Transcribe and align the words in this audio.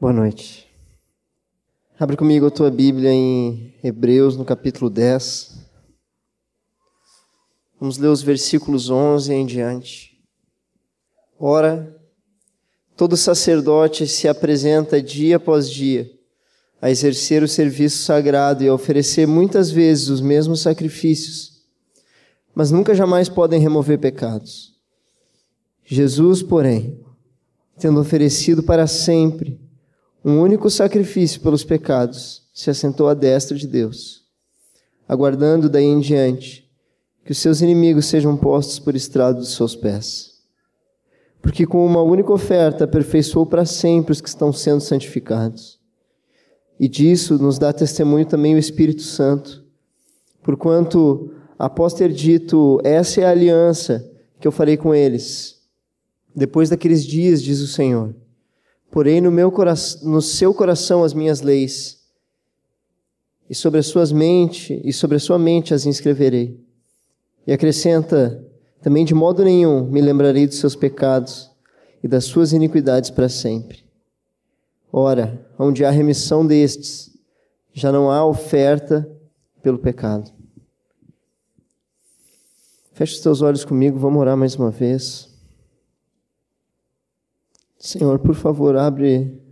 Boa 0.00 0.12
noite. 0.12 0.68
Abre 1.98 2.16
comigo 2.16 2.46
a 2.46 2.50
tua 2.50 2.70
Bíblia 2.70 3.10
em 3.12 3.72
Hebreus, 3.84 4.36
no 4.36 4.44
capítulo 4.44 4.90
10. 4.90 5.58
Vamos 7.78 7.98
ler 7.98 8.08
os 8.08 8.20
versículos 8.20 8.90
11 8.90 9.32
em 9.32 9.46
diante. 9.46 10.20
Ora, 11.38 11.96
todo 12.96 13.16
sacerdote 13.16 14.08
se 14.08 14.26
apresenta 14.26 15.00
dia 15.00 15.36
após 15.36 15.70
dia 15.70 16.10
a 16.80 16.90
exercer 16.90 17.44
o 17.44 17.48
serviço 17.48 17.98
sagrado 17.98 18.64
e 18.64 18.68
a 18.68 18.74
oferecer 18.74 19.24
muitas 19.24 19.70
vezes 19.70 20.08
os 20.08 20.20
mesmos 20.20 20.62
sacrifícios, 20.62 21.62
mas 22.52 22.72
nunca 22.72 22.92
jamais 22.92 23.28
podem 23.28 23.60
remover 23.60 24.00
pecados. 24.00 24.74
Jesus, 25.84 26.42
porém, 26.42 27.00
tendo 27.78 28.00
oferecido 28.00 28.64
para 28.64 28.88
sempre 28.88 29.60
um 30.24 30.40
único 30.40 30.70
sacrifício 30.70 31.40
pelos 31.40 31.64
pecados, 31.64 32.42
se 32.54 32.70
assentou 32.70 33.08
à 33.08 33.14
destra 33.14 33.56
de 33.56 33.66
Deus, 33.66 34.24
aguardando 35.08 35.68
daí 35.68 35.84
em 35.84 36.00
diante 36.00 36.70
que 37.24 37.32
os 37.32 37.38
seus 37.38 37.60
inimigos 37.60 38.06
sejam 38.06 38.36
postos 38.36 38.78
por 38.78 38.94
estrado 38.94 39.38
dos 39.38 39.54
seus 39.54 39.74
pés. 39.74 40.32
Porque 41.40 41.66
com 41.66 41.84
uma 41.84 42.02
única 42.02 42.32
oferta 42.32 42.84
aperfeiçoou 42.84 43.46
para 43.46 43.64
sempre 43.64 44.12
os 44.12 44.20
que 44.20 44.28
estão 44.28 44.52
sendo 44.52 44.80
santificados. 44.80 45.80
E 46.78 46.88
disso 46.88 47.38
nos 47.38 47.58
dá 47.58 47.72
testemunho 47.72 48.26
também 48.26 48.54
o 48.54 48.58
Espírito 48.58 49.02
Santo, 49.02 49.64
porquanto, 50.42 51.32
após 51.58 51.94
ter 51.94 52.12
dito, 52.12 52.80
essa 52.84 53.20
é 53.20 53.24
a 53.24 53.30
aliança 53.30 54.08
que 54.40 54.46
eu 54.46 54.52
farei 54.52 54.76
com 54.76 54.94
eles, 54.94 55.60
depois 56.34 56.70
daqueles 56.70 57.04
dias, 57.04 57.42
diz 57.42 57.60
o 57.60 57.66
Senhor, 57.66 58.14
porém 58.92 59.22
no, 59.22 59.32
meu 59.32 59.50
coração, 59.50 60.08
no 60.08 60.20
seu 60.20 60.52
coração 60.52 61.02
as 61.02 61.14
minhas 61.14 61.40
leis, 61.40 61.98
e 63.48 63.54
sobre 63.54 63.80
as 63.80 63.86
suas 63.86 64.12
mente, 64.12 64.80
e 64.84 64.92
sobre 64.92 65.16
a 65.16 65.20
sua 65.20 65.38
mente 65.38 65.72
as 65.72 65.86
inscreverei. 65.86 66.60
E 67.46 67.52
acrescenta, 67.52 68.46
também 68.82 69.04
de 69.04 69.14
modo 69.14 69.42
nenhum 69.42 69.90
me 69.90 70.00
lembrarei 70.00 70.46
dos 70.46 70.58
seus 70.58 70.76
pecados 70.76 71.50
e 72.04 72.06
das 72.06 72.24
suas 72.24 72.52
iniquidades 72.52 73.10
para 73.10 73.30
sempre. 73.30 73.82
Ora, 74.92 75.44
onde 75.58 75.84
há 75.84 75.90
remissão 75.90 76.46
destes, 76.46 77.10
já 77.72 77.90
não 77.90 78.10
há 78.10 78.24
oferta 78.24 79.10
pelo 79.62 79.78
pecado. 79.78 80.30
Feche 82.92 83.14
os 83.14 83.20
teus 83.20 83.40
olhos 83.40 83.64
comigo, 83.64 83.98
vamos 83.98 84.20
orar 84.20 84.36
mais 84.36 84.54
uma 84.54 84.70
vez. 84.70 85.31
Senhor, 87.82 88.20
por 88.20 88.36
favor, 88.36 88.76
abre 88.76 89.42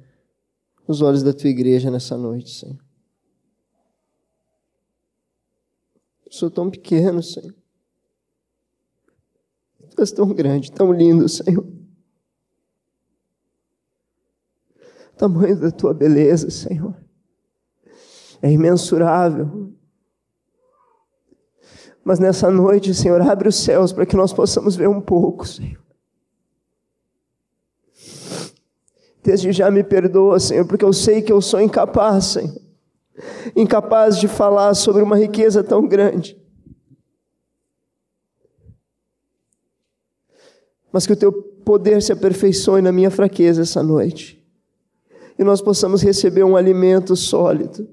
os 0.87 1.03
olhos 1.03 1.21
da 1.21 1.33
tua 1.33 1.51
igreja 1.51 1.91
nessa 1.91 2.17
noite, 2.17 2.61
Senhor. 2.61 2.79
Eu 6.25 6.31
sou 6.31 6.49
tão 6.49 6.71
pequeno, 6.71 7.21
Senhor. 7.25 7.53
Tu 9.91 10.01
és 10.01 10.13
tão 10.13 10.33
grande, 10.33 10.71
tão 10.71 10.93
lindo, 10.93 11.29
Senhor. 11.29 11.67
O 15.13 15.17
tamanho 15.17 15.59
da 15.59 15.73
tua 15.73 15.93
beleza, 15.93 16.51
Senhor, 16.51 16.97
é 18.41 18.49
imensurável. 18.49 19.75
Mas 22.05 22.21
nessa 22.21 22.49
noite, 22.49 22.95
Senhor, 22.95 23.21
abre 23.23 23.49
os 23.49 23.57
céus 23.57 23.93
para 23.93 24.07
que 24.07 24.15
nós 24.15 24.33
possamos 24.33 24.77
ver 24.77 24.89
um 24.89 25.01
pouco, 25.01 25.45
Senhor. 25.49 25.80
Desde 29.23 29.53
já 29.53 29.71
me 29.71 29.85
perdoa, 29.85 30.41
Senhor, 30.41 30.67
porque 30.67 30.85
eu 30.85 30.93
sei 30.93 31.21
que 31.21 31.33
eu 31.33 31.41
sou 31.41 31.61
incapaz, 31.61 32.25
Senhor. 32.27 32.61
Incapaz 33.55 34.19
de 34.19 34.27
falar 34.27 34.75
sobre 34.75 35.03
uma 35.03 35.17
riqueza 35.17 35.63
tão 35.63 35.87
grande. 35.87 36.41
Mas 40.93 41.07
que 41.07 41.13
o 41.13 41.17
teu 41.17 41.33
poder 41.33 42.03
se 42.03 42.13
aperfeiçoe 42.13 42.83
na 42.83 42.91
minha 42.91 43.11
fraqueza 43.11 43.63
essa 43.63 43.83
noite. 43.83 44.43
E 45.39 45.45
nós 45.45 45.61
possamos 45.61 46.03
receber 46.03 46.43
um 46.43 46.57
alimento 46.57 47.15
sólido. 47.15 47.89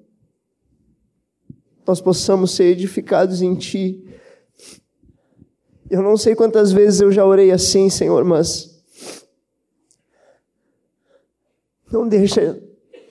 Nós 1.86 2.02
possamos 2.02 2.52
ser 2.52 2.66
edificados 2.66 3.42
em 3.42 3.56
Ti. 3.56 4.04
Eu 5.90 6.02
não 6.02 6.18
sei 6.18 6.36
quantas 6.36 6.72
vezes 6.72 7.00
eu 7.00 7.12
já 7.12 7.26
orei 7.26 7.52
assim, 7.52 7.90
Senhor, 7.90 8.26
mas 8.26 8.77
Não 11.92 12.08
deixa 12.08 12.62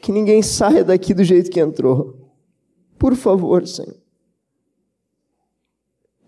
que 0.01 0.13
ninguém 0.13 0.43
saia 0.43 0.85
daqui 0.85 1.15
do 1.15 1.25
jeito 1.25 1.51
que 1.51 1.61
entrou. 1.61 2.31
Por 2.99 3.15
favor, 3.15 3.67
Senhor. 3.67 3.97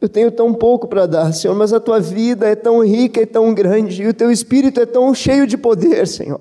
Eu 0.01 0.09
tenho 0.09 0.31
tão 0.31 0.55
pouco 0.55 0.87
para 0.87 1.07
dar, 1.07 1.33
Senhor, 1.33 1.55
mas 1.55 1.73
a 1.73 1.81
tua 1.81 1.99
vida 1.99 2.47
é 2.47 2.55
tão 2.55 2.85
rica 2.85 3.21
e 3.21 3.27
tão 3.27 3.53
grande, 3.53 4.03
e 4.03 4.07
o 4.07 4.15
teu 4.15 4.31
espírito 4.31 4.81
é 4.81 4.87
tão 4.87 5.13
cheio 5.13 5.47
de 5.47 5.59
poder, 5.59 6.07
Senhor. 6.07 6.41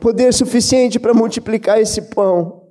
Poder 0.00 0.32
suficiente 0.32 0.98
para 0.98 1.12
multiplicar 1.12 1.80
esse 1.80 2.00
pão, 2.00 2.62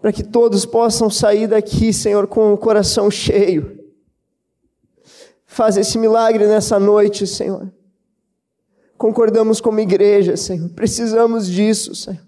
para 0.00 0.12
que 0.12 0.22
todos 0.22 0.64
possam 0.64 1.10
sair 1.10 1.48
daqui, 1.48 1.92
Senhor, 1.92 2.28
com 2.28 2.52
o 2.52 2.58
coração 2.58 3.10
cheio. 3.10 3.84
Faz 5.44 5.76
esse 5.76 5.98
milagre 5.98 6.46
nessa 6.46 6.78
noite, 6.78 7.26
Senhor. 7.26 7.72
Concordamos 8.96 9.60
como 9.60 9.80
igreja, 9.80 10.36
Senhor. 10.36 10.70
Precisamos 10.70 11.46
disso, 11.46 11.94
Senhor. 11.94 12.24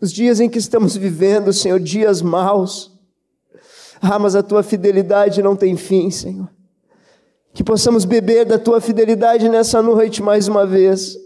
Os 0.00 0.12
dias 0.12 0.40
em 0.40 0.48
que 0.48 0.58
estamos 0.58 0.96
vivendo, 0.96 1.52
Senhor, 1.52 1.78
dias 1.78 2.22
maus. 2.22 2.92
Ah, 4.00 4.18
mas 4.18 4.34
a 4.34 4.42
tua 4.42 4.62
fidelidade 4.62 5.42
não 5.42 5.56
tem 5.56 5.76
fim, 5.76 6.10
Senhor. 6.10 6.48
Que 7.52 7.62
possamos 7.62 8.04
beber 8.04 8.44
da 8.44 8.58
tua 8.58 8.80
fidelidade 8.80 9.48
nessa 9.48 9.80
noite 9.80 10.22
mais 10.22 10.48
uma 10.48 10.66
vez. 10.66 11.16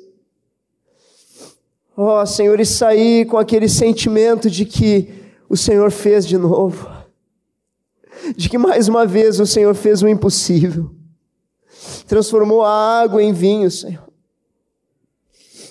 Ó 1.96 2.22
oh, 2.22 2.26
Senhor, 2.26 2.60
e 2.60 2.66
sair 2.66 3.26
com 3.26 3.38
aquele 3.38 3.68
sentimento 3.68 4.48
de 4.48 4.64
que 4.64 5.12
o 5.48 5.56
Senhor 5.56 5.90
fez 5.90 6.26
de 6.26 6.36
novo. 6.36 6.88
De 8.36 8.48
que 8.48 8.58
mais 8.58 8.88
uma 8.88 9.06
vez 9.06 9.40
o 9.40 9.46
Senhor 9.46 9.74
fez 9.74 10.02
o 10.02 10.08
impossível 10.08 10.97
transformou 12.08 12.62
a 12.62 13.00
água 13.00 13.22
em 13.22 13.32
vinho, 13.32 13.70
Senhor. 13.70 14.08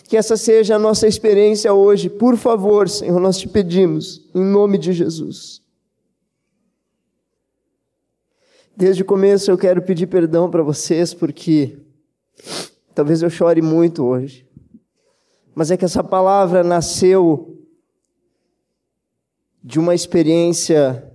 Que 0.08 0.16
essa 0.16 0.38
seja 0.38 0.76
a 0.76 0.80
nossa 0.80 1.08
experiência 1.08 1.74
hoje. 1.74 2.10
Por 2.10 2.38
favor, 2.38 2.88
Senhor, 2.88 3.20
nós 3.20 3.38
te 3.38 3.50
pedimos, 3.50 4.30
em 4.34 4.44
nome 4.44 4.78
de 4.78 4.94
Jesus. 4.94 5.62
Desde 8.76 9.02
o 9.02 9.06
começo 9.06 9.50
eu 9.50 9.58
quero 9.58 9.82
pedir 9.82 10.06
perdão 10.06 10.50
para 10.50 10.62
vocês, 10.62 11.14
porque 11.14 11.78
talvez 12.94 13.24
eu 13.24 13.30
chore 13.30 13.62
muito 13.62 14.06
hoje. 14.06 14.48
Mas 15.56 15.72
é 15.72 15.76
que 15.76 15.84
essa 15.84 16.04
palavra 16.04 16.64
nasceu 16.64 17.58
de 19.64 19.80
uma 19.80 19.96
experiência 19.96 21.12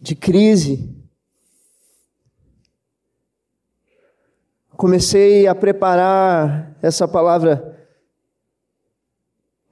de 0.00 0.14
crise. 0.14 0.88
Comecei 4.76 5.46
a 5.46 5.54
preparar 5.54 6.74
essa 6.80 7.06
palavra 7.06 7.76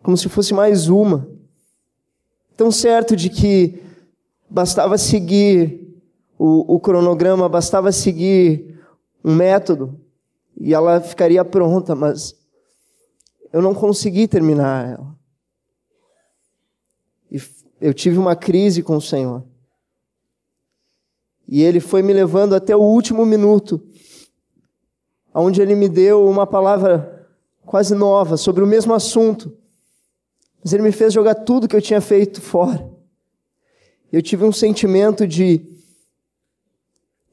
como 0.03 0.17
se 0.17 0.29
fosse 0.29 0.53
mais 0.53 0.89
uma. 0.89 1.29
Tão 2.57 2.71
certo 2.71 3.17
de 3.17 3.31
que 3.31 3.83
bastava 4.51 4.99
seguir 4.99 5.89
o, 6.39 6.75
o 6.75 6.81
cronograma, 6.81 7.49
bastava 7.49 7.91
seguir 7.91 8.79
um 9.25 9.35
método 9.35 9.99
e 10.61 10.75
ela 10.75 11.01
ficaria 11.01 11.45
pronta, 11.45 11.95
mas 11.95 12.35
eu 13.53 13.63
não 13.63 13.75
consegui 13.75 14.29
terminar 14.29 14.89
ela. 14.89 15.19
E 17.31 17.41
eu 17.81 17.95
tive 17.95 18.19
uma 18.19 18.37
crise 18.37 18.83
com 18.83 18.97
o 18.97 19.01
Senhor. 19.01 19.45
E 21.49 21.63
ele 21.63 21.81
foi 21.81 22.03
me 22.03 22.13
levando 22.13 22.55
até 22.55 22.77
o 22.77 22.81
último 22.81 23.25
minuto, 23.25 23.81
onde 25.35 25.63
ele 25.63 25.75
me 25.75 25.89
deu 25.89 26.29
uma 26.29 26.47
palavra 26.47 27.27
quase 27.65 27.95
nova 27.95 28.37
sobre 28.37 28.63
o 28.63 28.67
mesmo 28.67 28.93
assunto. 28.93 29.57
Mas 30.63 30.73
ele 30.75 30.83
me 30.83 30.93
fez 30.93 31.13
jogar 31.13 31.35
tudo 31.35 31.67
que 31.67 31.75
eu 31.75 31.81
tinha 31.81 32.01
feito 32.01 32.43
fora. 32.43 32.91
Eu 34.13 34.21
tive 34.21 34.45
um 34.45 34.53
sentimento 34.53 35.27
de 35.27 35.65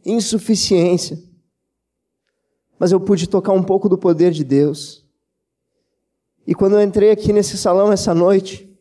insuficiência. 0.06 1.22
Mas 2.80 2.92
eu 2.92 3.00
pude 3.00 3.28
tocar 3.28 3.54
um 3.54 3.64
pouco 3.64 3.90
do 3.90 3.98
poder 3.98 4.32
de 4.32 4.44
Deus. 4.44 5.06
E 6.46 6.54
quando 6.54 6.74
eu 6.74 6.82
entrei 6.82 7.12
aqui 7.12 7.34
nesse 7.34 7.58
salão 7.58 7.92
essa 7.92 8.14
noite, 8.14 8.75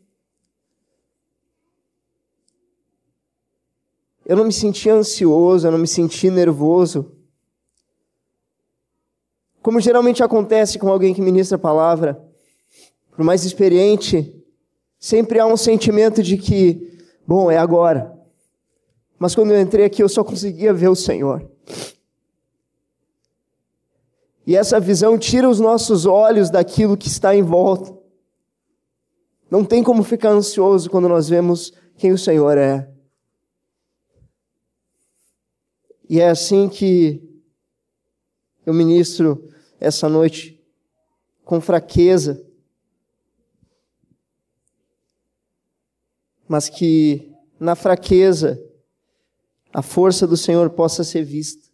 Eu 4.25 4.35
não 4.35 4.45
me 4.45 4.51
senti 4.51 4.89
ansioso, 4.89 5.67
eu 5.67 5.71
não 5.71 5.77
me 5.77 5.87
senti 5.87 6.31
nervoso. 6.31 7.11
Como 9.61 9.79
geralmente 9.79 10.23
acontece 10.23 10.79
com 10.79 10.89
alguém 10.89 11.13
que 11.13 11.21
ministra 11.21 11.57
a 11.57 11.59
palavra, 11.59 12.19
por 13.11 13.23
mais 13.23 13.45
experiente, 13.45 14.43
sempre 14.99 15.39
há 15.39 15.45
um 15.45 15.55
sentimento 15.55 16.23
de 16.23 16.37
que, 16.37 16.99
bom, 17.25 17.51
é 17.51 17.57
agora. 17.57 18.13
Mas 19.19 19.35
quando 19.35 19.51
eu 19.51 19.61
entrei 19.61 19.85
aqui, 19.85 20.01
eu 20.01 20.09
só 20.09 20.23
conseguia 20.23 20.73
ver 20.73 20.89
o 20.89 20.95
Senhor. 20.95 21.49
E 24.45 24.55
essa 24.55 24.79
visão 24.79 25.17
tira 25.17 25.49
os 25.49 25.59
nossos 25.59 26.05
olhos 26.05 26.49
daquilo 26.49 26.97
que 26.97 27.07
está 27.07 27.35
em 27.35 27.41
volta. 27.41 27.95
Não 29.49 29.63
tem 29.63 29.81
como 29.83 30.03
ficar 30.03 30.29
ansioso 30.29 30.89
quando 30.89 31.07
nós 31.07 31.29
vemos 31.29 31.73
quem 31.97 32.11
o 32.11 32.17
Senhor 32.17 32.57
é. 32.57 32.94
E 36.09 36.19
é 36.19 36.29
assim 36.29 36.69
que 36.69 37.21
eu 38.65 38.73
ministro 38.73 39.49
essa 39.79 40.07
noite 40.07 40.63
com 41.43 41.59
fraqueza, 41.59 42.45
mas 46.47 46.69
que 46.69 47.31
na 47.59 47.75
fraqueza 47.75 48.61
a 49.73 49.81
força 49.81 50.25
do 50.27 50.37
Senhor 50.37 50.69
possa 50.69 51.03
ser 51.03 51.23
vista. 51.23 51.65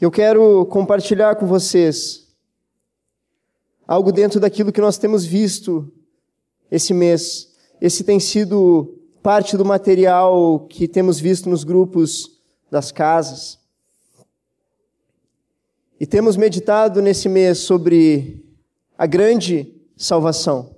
Eu 0.00 0.10
quero 0.10 0.64
compartilhar 0.66 1.36
com 1.36 1.46
vocês 1.46 2.28
algo 3.86 4.12
dentro 4.12 4.38
daquilo 4.38 4.72
que 4.72 4.80
nós 4.80 4.98
temos 4.98 5.24
visto 5.24 5.92
esse 6.70 6.94
mês. 6.94 7.47
Esse 7.80 8.04
tem 8.04 8.18
sido 8.18 8.98
parte 9.22 9.56
do 9.56 9.64
material 9.64 10.66
que 10.68 10.88
temos 10.88 11.20
visto 11.20 11.48
nos 11.48 11.64
grupos 11.64 12.40
das 12.70 12.90
casas. 12.90 13.58
E 16.00 16.06
temos 16.06 16.36
meditado 16.36 17.02
nesse 17.02 17.28
mês 17.28 17.58
sobre 17.58 18.44
a 18.96 19.06
grande 19.06 19.74
salvação, 19.96 20.76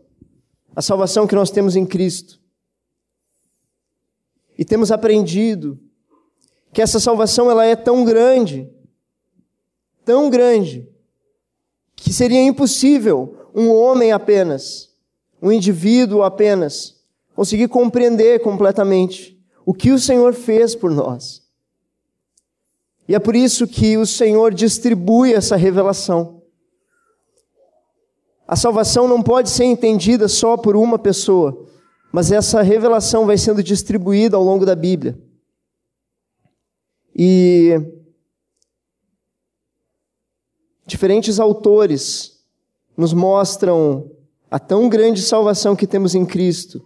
a 0.75 0.83
salvação 0.83 1.27
que 1.27 1.35
nós 1.35 1.51
temos 1.51 1.77
em 1.77 1.85
Cristo. 1.85 2.41
E 4.59 4.65
temos 4.65 4.91
aprendido 4.91 5.79
que 6.73 6.83
essa 6.83 7.01
salvação 7.01 7.51
ela 7.51 7.65
é 7.65 7.75
tão 7.75 8.05
grande 8.05 8.71
tão 10.11 10.29
grande 10.29 10.89
que 11.95 12.13
seria 12.13 12.43
impossível 12.43 13.49
um 13.55 13.71
homem 13.71 14.11
apenas, 14.11 14.90
um 15.43 15.51
indivíduo 15.51 16.23
apenas, 16.23 17.01
conseguir 17.35 17.69
compreender 17.69 18.41
completamente 18.41 19.39
o 19.65 19.73
que 19.73 19.91
o 19.91 19.99
Senhor 19.99 20.35
fez 20.35 20.75
por 20.75 20.91
nós. 20.91 21.43
E 23.09 23.15
é 23.15 23.19
por 23.19 23.35
isso 23.35 23.67
que 23.67 23.97
o 23.97 24.07
Senhor 24.07 24.53
distribui 24.53 25.33
essa 25.33 25.57
revelação. 25.57 26.43
A 28.47 28.57
salvação 28.57 29.09
não 29.09 29.23
pode 29.23 29.51
ser 29.51 29.65
entendida 29.65 30.29
só 30.29 30.57
por 30.57 30.77
uma 30.77 30.99
pessoa, 30.99 31.67
mas 32.13 32.33
essa 32.33 32.63
revelação 32.63 33.27
vai 33.27 33.39
sendo 33.39 33.63
distribuída 33.63 34.37
ao 34.37 34.43
longo 34.43 34.67
da 34.67 34.75
Bíblia. 34.75 35.19
E 37.15 38.01
Diferentes 40.91 41.39
autores 41.39 42.45
nos 42.97 43.13
mostram 43.13 44.11
a 44.51 44.59
tão 44.59 44.89
grande 44.89 45.23
salvação 45.23 45.77
que 45.77 45.87
temos 45.87 46.15
em 46.15 46.27
Cristo 46.27 46.85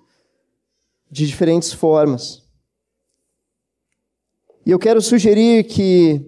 de 1.11 1.27
diferentes 1.27 1.73
formas. 1.73 2.43
E 4.67 4.71
eu 4.71 4.79
quero 4.79 5.01
sugerir 5.01 5.65
que 5.65 6.25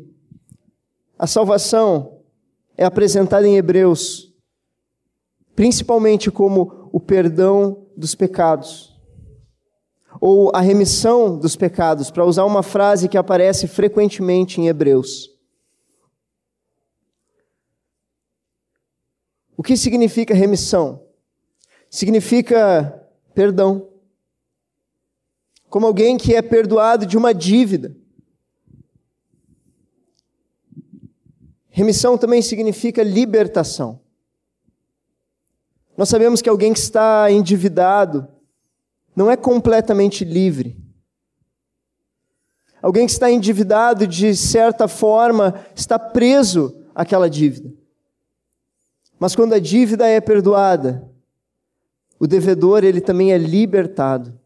a 1.19 1.27
salvação 1.27 2.21
é 2.77 2.85
apresentada 2.85 3.47
em 3.47 3.57
Hebreus 3.57 4.27
principalmente 5.57 6.31
como 6.31 6.91
o 6.93 7.01
perdão 7.01 7.89
dos 7.97 8.15
pecados 8.15 8.95
ou 10.21 10.51
a 10.55 10.61
remissão 10.61 11.39
dos 11.39 11.57
pecados, 11.57 12.11
para 12.11 12.25
usar 12.25 12.45
uma 12.45 12.63
frase 12.63 13.07
que 13.07 13.19
aparece 13.19 13.69
frequentemente 13.69 14.59
em 14.59 14.67
Hebreus. 14.67 15.31
O 19.55 19.63
que 19.63 19.77
significa 19.77 20.35
remissão? 20.35 21.06
Significa 21.97 23.09
perdão. 23.33 23.89
Como 25.71 25.87
alguém 25.87 26.19
que 26.19 26.35
é 26.35 26.43
perdoado 26.43 27.07
de 27.07 27.17
uma 27.17 27.33
dívida. 27.33 27.97
Remissão 31.71 32.19
também 32.19 32.43
significa 32.43 33.03
libertação. 33.03 33.99
Nós 35.97 36.11
sabemos 36.11 36.43
que 36.43 36.51
alguém 36.51 36.75
que 36.75 36.81
está 36.81 37.33
endividado 37.33 38.29
não 39.17 39.31
é 39.31 39.37
completamente 39.37 40.23
livre. 40.23 40.79
Alguém 42.83 43.07
que 43.07 43.13
está 43.13 43.31
endividado, 43.31 44.07
de 44.07 44.37
certa 44.37 44.87
forma, 44.87 45.65
está 45.75 45.99
preso 45.99 46.79
àquela 46.95 47.31
dívida. 47.31 47.73
Mas 49.19 49.35
quando 49.35 49.55
a 49.55 49.59
dívida 49.59 50.07
é 50.07 50.21
perdoada, 50.21 51.16
o 52.19 52.27
devedor 52.27 52.85
ele 52.85 53.01
também 53.01 53.33
é 53.33 53.39
libertado. 53.39 54.39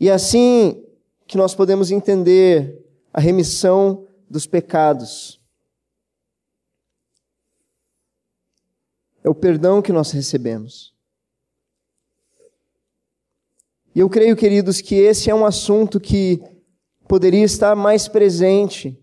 E 0.00 0.08
é 0.08 0.12
assim 0.12 0.84
que 1.26 1.36
nós 1.36 1.54
podemos 1.54 1.90
entender 1.90 2.84
a 3.12 3.20
remissão 3.20 4.06
dos 4.28 4.46
pecados. 4.46 5.40
É 9.22 9.28
o 9.28 9.34
perdão 9.34 9.80
que 9.80 9.92
nós 9.92 10.10
recebemos. 10.10 10.92
E 13.94 14.00
eu 14.00 14.08
creio, 14.08 14.34
queridos, 14.34 14.80
que 14.80 14.94
esse 14.94 15.30
é 15.30 15.34
um 15.34 15.44
assunto 15.44 16.00
que 16.00 16.42
poderia 17.06 17.44
estar 17.44 17.76
mais 17.76 18.08
presente 18.08 18.98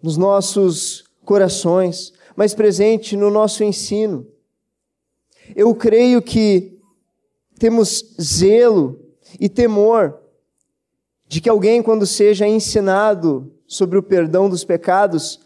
nos 0.00 0.16
nossos 0.16 1.04
corações, 1.24 2.12
mas 2.36 2.54
presente 2.54 3.16
no 3.16 3.28
nosso 3.28 3.64
ensino. 3.64 4.31
Eu 5.54 5.74
creio 5.74 6.22
que 6.22 6.78
temos 7.58 8.14
zelo 8.20 9.00
e 9.38 9.48
temor 9.48 10.18
de 11.26 11.40
que 11.40 11.48
alguém, 11.48 11.82
quando 11.82 12.06
seja 12.06 12.46
ensinado 12.46 13.52
sobre 13.66 13.98
o 13.98 14.02
perdão 14.02 14.48
dos 14.48 14.64
pecados, 14.64 15.40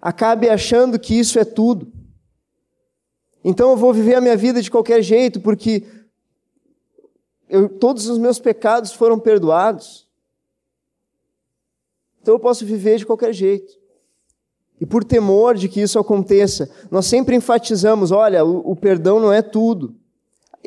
acabe 0.00 0.48
achando 0.48 0.98
que 0.98 1.18
isso 1.18 1.38
é 1.38 1.44
tudo. 1.44 1.92
Então 3.44 3.70
eu 3.70 3.76
vou 3.76 3.92
viver 3.92 4.14
a 4.14 4.20
minha 4.20 4.36
vida 4.36 4.62
de 4.62 4.70
qualquer 4.70 5.02
jeito, 5.02 5.40
porque 5.40 5.84
eu, 7.48 7.68
todos 7.68 8.06
os 8.06 8.18
meus 8.18 8.38
pecados 8.38 8.92
foram 8.92 9.18
perdoados. 9.18 10.08
Então 12.20 12.34
eu 12.34 12.40
posso 12.40 12.64
viver 12.64 12.98
de 12.98 13.06
qualquer 13.06 13.32
jeito. 13.32 13.81
E 14.82 14.84
por 14.86 15.04
temor 15.04 15.54
de 15.54 15.68
que 15.68 15.80
isso 15.80 15.96
aconteça, 15.96 16.68
nós 16.90 17.06
sempre 17.06 17.36
enfatizamos: 17.36 18.10
olha, 18.10 18.44
o, 18.44 18.72
o 18.72 18.74
perdão 18.74 19.20
não 19.20 19.32
é 19.32 19.40
tudo. 19.40 19.94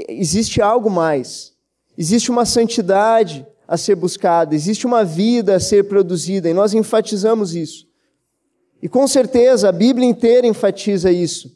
Existe 0.07 0.61
algo 0.61 0.89
mais. 0.89 1.53
Existe 1.97 2.31
uma 2.31 2.45
santidade 2.45 3.45
a 3.67 3.75
ser 3.75 3.93
buscada, 3.95 4.55
existe 4.55 4.85
uma 4.85 5.03
vida 5.03 5.53
a 5.57 5.59
ser 5.59 5.89
produzida, 5.89 6.49
e 6.49 6.53
nós 6.53 6.73
enfatizamos 6.73 7.53
isso. 7.53 7.89
E 8.81 8.87
com 8.87 9.05
certeza 9.05 9.67
a 9.67 9.73
Bíblia 9.73 10.07
inteira 10.07 10.47
enfatiza 10.47 11.11
isso. 11.11 11.53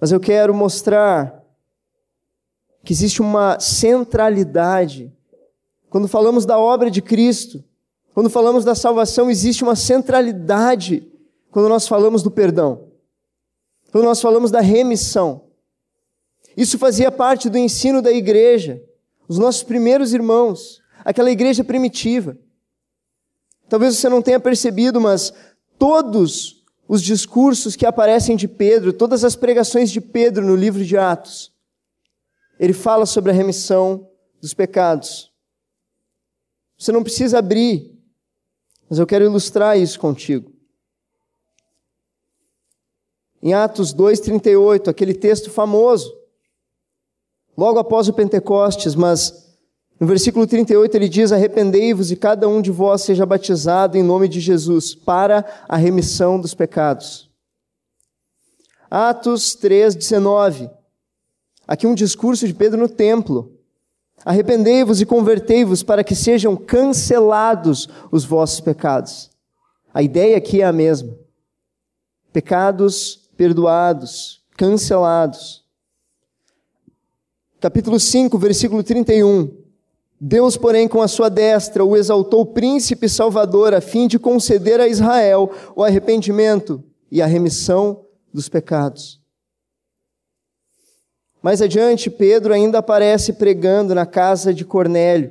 Mas 0.00 0.10
eu 0.10 0.18
quero 0.18 0.52
mostrar 0.52 1.44
que 2.82 2.92
existe 2.92 3.22
uma 3.22 3.60
centralidade. 3.60 5.12
Quando 5.88 6.08
falamos 6.08 6.44
da 6.44 6.58
obra 6.58 6.90
de 6.90 7.00
Cristo, 7.00 7.62
quando 8.14 8.30
falamos 8.30 8.64
da 8.64 8.76
salvação, 8.76 9.28
existe 9.28 9.64
uma 9.64 9.74
centralidade 9.74 11.12
quando 11.50 11.68
nós 11.68 11.88
falamos 11.88 12.22
do 12.22 12.30
perdão, 12.30 12.88
quando 13.90 14.04
nós 14.04 14.20
falamos 14.22 14.52
da 14.52 14.60
remissão. 14.60 15.48
Isso 16.56 16.78
fazia 16.78 17.10
parte 17.10 17.50
do 17.50 17.58
ensino 17.58 18.00
da 18.00 18.12
igreja, 18.12 18.80
os 19.26 19.36
nossos 19.36 19.64
primeiros 19.64 20.14
irmãos, 20.14 20.80
aquela 21.04 21.28
igreja 21.28 21.64
primitiva. 21.64 22.38
Talvez 23.68 23.96
você 23.96 24.08
não 24.08 24.22
tenha 24.22 24.38
percebido, 24.38 25.00
mas 25.00 25.32
todos 25.76 26.64
os 26.86 27.02
discursos 27.02 27.74
que 27.74 27.84
aparecem 27.84 28.36
de 28.36 28.46
Pedro, 28.46 28.92
todas 28.92 29.24
as 29.24 29.34
pregações 29.34 29.90
de 29.90 30.00
Pedro 30.00 30.46
no 30.46 30.54
livro 30.54 30.84
de 30.84 30.96
Atos, 30.96 31.52
ele 32.60 32.72
fala 32.72 33.06
sobre 33.06 33.32
a 33.32 33.34
remissão 33.34 34.08
dos 34.40 34.54
pecados. 34.54 35.32
Você 36.78 36.92
não 36.92 37.02
precisa 37.02 37.38
abrir 37.38 37.93
mas 38.88 38.98
eu 38.98 39.06
quero 39.06 39.24
ilustrar 39.24 39.78
isso 39.78 39.98
contigo. 39.98 40.52
Em 43.42 43.52
Atos 43.52 43.92
2:38, 43.92 44.88
aquele 44.88 45.14
texto 45.14 45.50
famoso, 45.50 46.12
logo 47.56 47.78
após 47.78 48.08
o 48.08 48.12
Pentecostes, 48.12 48.94
mas 48.94 49.44
No 50.00 50.06
versículo 50.08 50.46
38 50.46 50.96
ele 50.96 51.08
diz: 51.08 51.32
Arrependei-vos 51.32 52.10
e 52.10 52.16
cada 52.16 52.48
um 52.48 52.60
de 52.60 52.70
vós 52.70 53.02
seja 53.02 53.24
batizado 53.24 53.96
em 53.96 54.02
nome 54.02 54.28
de 54.28 54.40
Jesus 54.40 54.94
para 54.94 55.44
a 55.68 55.76
remissão 55.76 56.40
dos 56.40 56.52
pecados. 56.52 57.30
Atos 58.90 59.54
3, 59.54 59.94
19. 59.94 60.68
Aqui 61.66 61.86
um 61.86 61.94
discurso 61.94 62.46
de 62.46 62.54
Pedro 62.54 62.78
no 62.78 62.88
templo. 62.88 63.53
Arrependei-vos 64.24 65.00
e 65.00 65.06
convertei-vos 65.06 65.82
para 65.82 66.02
que 66.02 66.14
sejam 66.14 66.56
cancelados 66.56 67.88
os 68.10 68.24
vossos 68.24 68.60
pecados. 68.60 69.30
A 69.92 70.02
ideia 70.02 70.36
aqui 70.36 70.62
é 70.62 70.64
a 70.64 70.72
mesma. 70.72 71.14
Pecados 72.32 73.24
perdoados, 73.36 74.42
cancelados. 74.56 75.64
Capítulo 77.60 77.98
5, 77.98 78.38
versículo 78.38 78.82
31. 78.82 79.50
Deus, 80.20 80.56
porém, 80.56 80.88
com 80.88 81.02
a 81.02 81.08
sua 81.08 81.28
destra, 81.28 81.84
o 81.84 81.96
exaltou 81.96 82.46
príncipe 82.46 83.08
salvador, 83.08 83.74
a 83.74 83.80
fim 83.80 84.06
de 84.06 84.18
conceder 84.18 84.80
a 84.80 84.88
Israel 84.88 85.50
o 85.74 85.82
arrependimento 85.82 86.82
e 87.10 87.20
a 87.20 87.26
remissão 87.26 88.04
dos 88.32 88.48
pecados. 88.48 89.23
Mais 91.44 91.60
adiante, 91.60 92.08
Pedro 92.08 92.54
ainda 92.54 92.78
aparece 92.78 93.34
pregando 93.34 93.94
na 93.94 94.06
casa 94.06 94.54
de 94.54 94.64
Cornélio, 94.64 95.30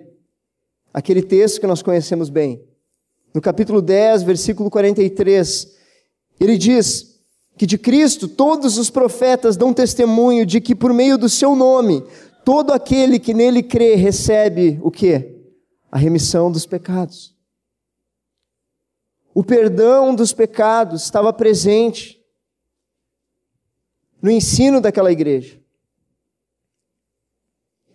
aquele 0.93 1.23
texto 1.23 1.59
que 1.59 1.65
nós 1.65 1.81
conhecemos 1.81 2.29
bem. 2.29 2.63
No 3.33 3.41
capítulo 3.41 3.81
10, 3.81 4.21
versículo 4.21 4.69
43, 4.69 5.75
ele 6.39 6.55
diz 6.55 7.19
que 7.57 7.65
de 7.65 7.79
Cristo 7.79 8.27
todos 8.27 8.77
os 8.77 8.91
profetas 8.91 9.57
dão 9.57 9.73
testemunho 9.73 10.45
de 10.45 10.61
que 10.61 10.75
por 10.75 10.93
meio 10.93 11.17
do 11.17 11.27
seu 11.27 11.55
nome 11.55 12.05
todo 12.45 12.73
aquele 12.73 13.17
que 13.17 13.33
nele 13.33 13.63
crê 13.63 13.95
recebe 13.95 14.79
o 14.83 14.91
que? 14.91 15.41
A 15.91 15.97
remissão 15.97 16.51
dos 16.51 16.67
pecados. 16.67 17.35
O 19.33 19.43
perdão 19.43 20.13
dos 20.13 20.31
pecados 20.31 21.05
estava 21.05 21.33
presente 21.33 22.23
no 24.21 24.29
ensino 24.29 24.79
daquela 24.79 25.11
igreja. 25.11 25.62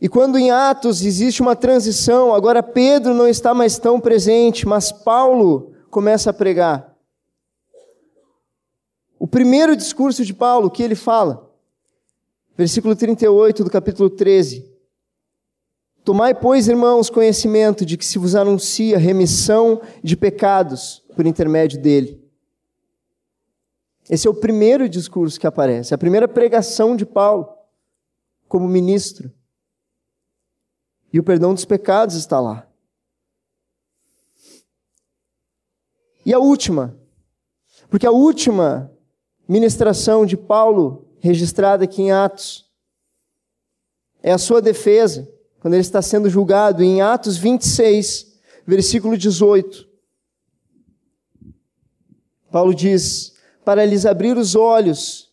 E 0.01 0.09
quando 0.09 0.39
em 0.39 0.51
Atos 0.51 1.03
existe 1.03 1.43
uma 1.43 1.57
transição, 1.57 2.33
agora 2.33 2.63
Pedro 2.63 3.15
não 3.15 3.27
está 3.27 3.53
mais 3.53 3.79
tão 3.79 4.01
presente, 4.01 4.67
mas 4.67 4.93
Paulo 4.93 5.73
começa 5.91 6.31
a 6.31 6.33
pregar. 6.33 6.97
O 9.19 9.27
primeiro 9.27 9.77
discurso 9.77 10.25
de 10.25 10.33
Paulo, 10.33 10.71
que 10.71 10.83
ele 10.83 10.95
fala, 10.95 11.51
versículo 12.57 12.95
38 12.95 13.65
do 13.65 13.71
capítulo 13.71 14.09
13. 14.09 14.69
Tomai, 16.05 16.33
pois, 16.33 16.69
irmãos, 16.69 17.11
conhecimento 17.11 17.85
de 17.85 17.97
que 17.97 18.07
se 18.07 18.19
vos 18.19 18.37
anuncia 18.37 18.99
remissão 18.99 19.81
de 20.03 20.17
pecados 20.17 21.05
por 21.17 21.27
intermédio 21.27 21.81
dele. 21.81 22.25
Esse 24.09 24.27
é 24.27 24.31
o 24.31 24.35
primeiro 24.35 24.89
discurso 24.89 25.39
que 25.39 25.47
aparece, 25.47 25.93
a 25.93 25.99
primeira 25.99 26.29
pregação 26.29 26.97
de 26.97 27.05
Paulo 27.05 27.49
como 28.49 28.67
ministro. 28.67 29.31
E 31.13 31.19
o 31.19 31.23
perdão 31.23 31.55
dos 31.55 31.65
pecados 31.65 32.17
está 32.17 32.41
lá. 32.41 32.67
E 36.25 36.35
a 36.35 36.39
última, 36.39 36.99
porque 37.89 38.07
a 38.07 38.11
última 38.11 38.93
ministração 39.49 40.27
de 40.27 40.37
Paulo, 40.37 41.09
registrada 41.21 41.85
aqui 41.85 42.03
em 42.03 42.13
Atos, 42.13 42.71
é 44.23 44.33
a 44.33 44.39
sua 44.39 44.61
defesa, 44.61 45.27
quando 45.61 45.75
ele 45.75 45.81
está 45.81 46.03
sendo 46.03 46.29
julgado, 46.29 46.83
em 46.83 47.01
Atos 47.01 47.39
26, 47.39 48.39
versículo 48.67 49.17
18. 49.17 49.89
Paulo 52.51 52.75
diz: 52.75 53.35
Para 53.65 53.85
lhes 53.85 54.05
abrir 54.05 54.37
os 54.37 54.55
olhos 54.55 55.28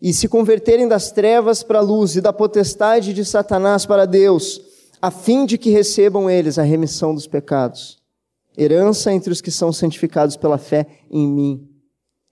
e 0.00 0.12
se 0.12 0.28
converterem 0.28 0.86
das 0.86 1.10
trevas 1.10 1.62
para 1.62 1.78
a 1.78 1.82
luz 1.82 2.16
e 2.16 2.20
da 2.20 2.32
potestade 2.32 3.14
de 3.14 3.24
Satanás 3.24 3.86
para 3.86 4.06
Deus, 4.06 4.60
a 5.00 5.10
fim 5.10 5.46
de 5.46 5.56
que 5.56 5.70
recebam 5.70 6.28
eles 6.28 6.58
a 6.58 6.62
remissão 6.62 7.14
dos 7.14 7.26
pecados, 7.26 7.98
herança 8.56 9.12
entre 9.12 9.32
os 9.32 9.40
que 9.40 9.50
são 9.50 9.72
santificados 9.72 10.36
pela 10.36 10.58
fé 10.58 10.86
em 11.10 11.26
mim. 11.26 11.68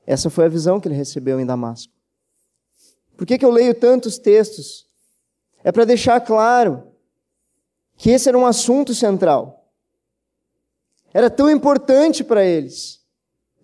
Essa 0.07 0.29
foi 0.29 0.45
a 0.45 0.49
visão 0.49 0.79
que 0.79 0.89
ele 0.89 0.95
recebeu 0.95 1.41
em 1.41 1.47
Damasco. 1.47 1.93
Por 3.17 3.27
que, 3.27 3.39
que 3.39 3.45
eu 3.45 3.51
leio 3.51 3.75
tantos 3.75 4.19
textos? 4.19 4.87
É 5.63 5.73
para 5.73 5.85
deixar 5.85 6.21
claro 6.21 6.83
que 7.97 8.11
esse 8.11 8.29
era 8.29 8.37
um 8.37 8.47
assunto 8.47 8.95
central. 8.95 9.71
Era 11.13 11.31
tão 11.31 11.49
importante 11.49 12.25
para 12.25 12.45
eles 12.45 13.03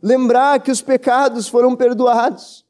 lembrar 0.03 0.63
que 0.63 0.71
os 0.71 0.81
pecados 0.81 1.49
foram 1.49 1.77
perdoados 1.77 2.65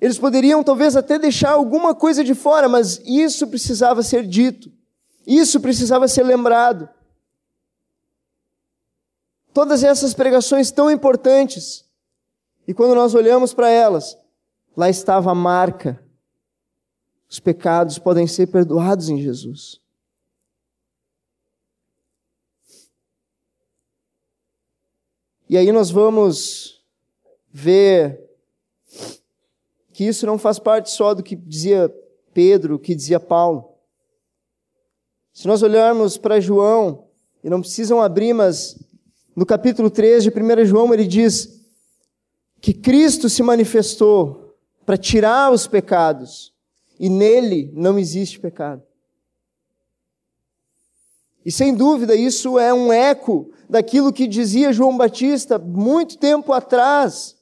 eles 0.00 0.18
poderiam 0.18 0.62
talvez 0.62 0.96
até 0.96 1.18
deixar 1.18 1.50
alguma 1.50 1.94
coisa 1.94 2.22
de 2.22 2.34
fora, 2.34 2.68
mas 2.68 3.00
isso 3.04 3.48
precisava 3.48 4.02
ser 4.02 4.26
dito. 4.26 4.70
Isso 5.26 5.60
precisava 5.60 6.06
ser 6.06 6.22
lembrado. 6.22 6.88
Todas 9.52 9.82
essas 9.82 10.14
pregações 10.14 10.70
tão 10.70 10.90
importantes. 10.90 11.84
E 12.66 12.72
quando 12.72 12.94
nós 12.94 13.14
olhamos 13.14 13.52
para 13.52 13.68
elas, 13.68 14.16
lá 14.76 14.88
estava 14.88 15.32
a 15.32 15.34
marca. 15.34 16.00
Os 17.28 17.40
pecados 17.40 17.98
podem 17.98 18.26
ser 18.26 18.46
perdoados 18.46 19.08
em 19.08 19.20
Jesus. 19.20 19.80
E 25.50 25.56
aí 25.56 25.72
nós 25.72 25.90
vamos 25.90 26.84
ver 27.50 28.27
que 29.98 30.04
isso 30.04 30.24
não 30.26 30.38
faz 30.38 30.60
parte 30.60 30.92
só 30.92 31.12
do 31.12 31.24
que 31.24 31.34
dizia 31.34 31.92
Pedro, 32.32 32.78
que 32.78 32.94
dizia 32.94 33.18
Paulo. 33.18 33.74
Se 35.32 35.44
nós 35.48 35.60
olharmos 35.60 36.16
para 36.16 36.38
João, 36.38 37.08
e 37.42 37.50
não 37.50 37.60
precisam 37.60 38.00
abrir, 38.00 38.32
mas 38.32 38.78
no 39.34 39.44
capítulo 39.44 39.90
3 39.90 40.22
de 40.22 40.30
1 40.30 40.66
João 40.66 40.94
ele 40.94 41.04
diz 41.04 41.64
que 42.60 42.72
Cristo 42.72 43.28
se 43.28 43.42
manifestou 43.42 44.56
para 44.86 44.96
tirar 44.96 45.50
os 45.50 45.66
pecados, 45.66 46.54
e 46.96 47.08
nele 47.10 47.72
não 47.74 47.98
existe 47.98 48.38
pecado. 48.38 48.84
E 51.44 51.50
sem 51.50 51.74
dúvida 51.74 52.14
isso 52.14 52.56
é 52.56 52.72
um 52.72 52.92
eco 52.92 53.50
daquilo 53.68 54.12
que 54.12 54.28
dizia 54.28 54.72
João 54.72 54.96
Batista 54.96 55.58
muito 55.58 56.18
tempo 56.18 56.52
atrás 56.52 57.36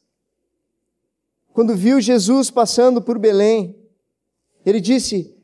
quando 1.56 1.74
viu 1.74 2.02
Jesus 2.02 2.50
passando 2.50 3.00
por 3.00 3.18
Belém, 3.18 3.74
ele 4.62 4.78
disse: 4.78 5.34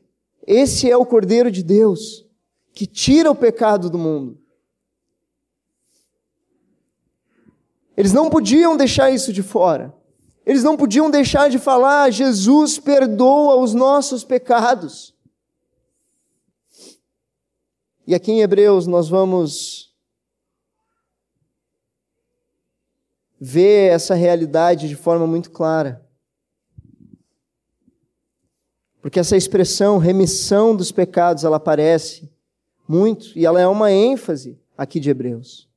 Esse 0.45 0.87
é 0.87 0.95
o 0.95 1.07
Cordeiro 1.07 1.49
de 1.49 1.63
Deus 1.63 2.23
que 2.71 2.85
tira 2.85 3.31
o 3.31 3.35
pecado 3.35 3.89
do 3.89 3.97
mundo. 3.97 4.39
Eles 7.97 8.13
não 8.13 8.29
podiam 8.29 8.77
deixar 8.77 9.09
isso 9.09 9.33
de 9.33 9.41
fora. 9.41 9.91
Eles 10.45 10.63
não 10.63 10.77
podiam 10.77 11.09
deixar 11.09 11.49
de 11.49 11.57
falar: 11.57 12.11
Jesus 12.11 12.77
perdoa 12.77 13.55
os 13.55 13.73
nossos 13.73 14.23
pecados. 14.23 15.15
E 18.05 18.13
aqui 18.13 18.31
em 18.31 18.41
Hebreus 18.41 18.85
nós 18.85 19.09
vamos 19.09 19.91
ver 23.41 23.91
essa 23.91 24.13
realidade 24.13 24.87
de 24.87 24.95
forma 24.95 25.25
muito 25.25 25.49
clara. 25.49 26.02
Porque 29.03 29.19
essa 29.19 29.35
expressão 29.35 29.97
remissão 29.97 30.73
dos 30.73 30.89
pecados, 30.89 31.43
ela 31.43 31.57
aparece 31.57 32.31
muito 32.87 33.37
e 33.37 33.45
ela 33.45 33.59
é 33.59 33.67
uma 33.67 33.91
ênfase 33.91 34.57
aqui 34.77 34.97
de 34.97 35.09
Hebreus. 35.09 35.69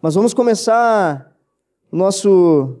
Mas 0.00 0.14
vamos 0.14 0.32
começar 0.32 1.36
o 1.90 1.96
nosso 1.96 2.78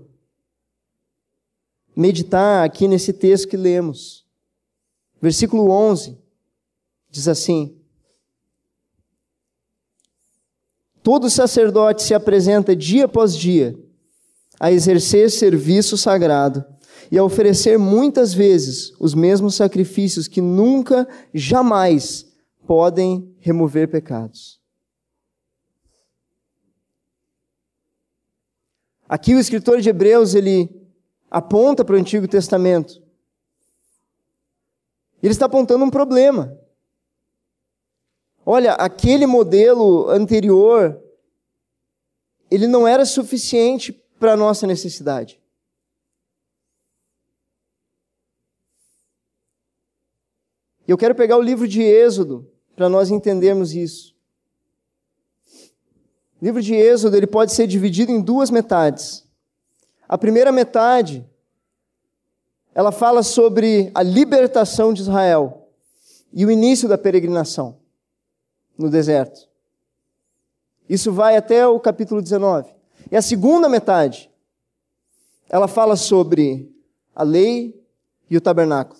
meditar 1.96 2.64
aqui 2.64 2.86
nesse 2.86 3.12
texto 3.12 3.48
que 3.48 3.56
lemos. 3.56 4.24
Versículo 5.20 5.72
11 5.72 6.16
diz 7.10 7.26
assim: 7.26 7.76
Todo 11.02 11.28
sacerdote 11.28 12.04
se 12.04 12.14
apresenta 12.14 12.76
dia 12.76 13.06
após 13.06 13.36
dia 13.36 13.76
a 14.60 14.70
exercer 14.70 15.32
serviço 15.32 15.98
sagrado 15.98 16.64
e 17.10 17.18
a 17.18 17.24
oferecer 17.24 17.78
muitas 17.78 18.34
vezes 18.34 18.92
os 18.98 19.14
mesmos 19.14 19.54
sacrifícios 19.54 20.26
que 20.26 20.40
nunca, 20.40 21.06
jamais 21.32 22.26
podem 22.66 23.34
remover 23.38 23.88
pecados. 23.88 24.60
Aqui 29.08 29.34
o 29.34 29.40
escritor 29.40 29.80
de 29.80 29.88
Hebreus 29.88 30.34
ele 30.34 30.68
aponta 31.30 31.84
para 31.84 31.96
o 31.96 31.98
Antigo 31.98 32.28
Testamento 32.28 33.02
Ele 35.22 35.32
está 35.32 35.46
apontando 35.46 35.84
um 35.84 35.90
problema. 35.90 36.56
Olha, 38.44 38.72
aquele 38.72 39.26
modelo 39.26 40.08
anterior, 40.08 41.00
ele 42.50 42.66
não 42.66 42.86
era 42.86 43.04
suficiente 43.04 43.92
para 44.18 44.32
a 44.32 44.36
nossa 44.36 44.66
necessidade. 44.66 45.39
E 50.90 50.92
eu 50.92 50.98
quero 50.98 51.14
pegar 51.14 51.36
o 51.38 51.40
livro 51.40 51.68
de 51.68 51.80
Êxodo 51.80 52.50
para 52.74 52.88
nós 52.88 53.12
entendermos 53.12 53.76
isso. 53.76 54.12
O 56.42 56.44
livro 56.44 56.60
de 56.60 56.74
Êxodo 56.74 57.16
ele 57.16 57.28
pode 57.28 57.52
ser 57.52 57.68
dividido 57.68 58.10
em 58.10 58.20
duas 58.20 58.50
metades. 58.50 59.24
A 60.08 60.18
primeira 60.18 60.50
metade 60.50 61.24
ela 62.74 62.90
fala 62.90 63.22
sobre 63.22 63.92
a 63.94 64.02
libertação 64.02 64.92
de 64.92 65.02
Israel 65.02 65.68
e 66.32 66.44
o 66.44 66.50
início 66.50 66.88
da 66.88 66.98
peregrinação 66.98 67.78
no 68.76 68.90
deserto. 68.90 69.48
Isso 70.88 71.12
vai 71.12 71.36
até 71.36 71.64
o 71.68 71.78
capítulo 71.78 72.20
19. 72.20 72.68
E 73.12 73.16
a 73.16 73.22
segunda 73.22 73.68
metade, 73.68 74.28
ela 75.48 75.68
fala 75.68 75.94
sobre 75.94 76.68
a 77.14 77.22
lei 77.22 77.80
e 78.28 78.36
o 78.36 78.40
tabernáculo. 78.40 78.99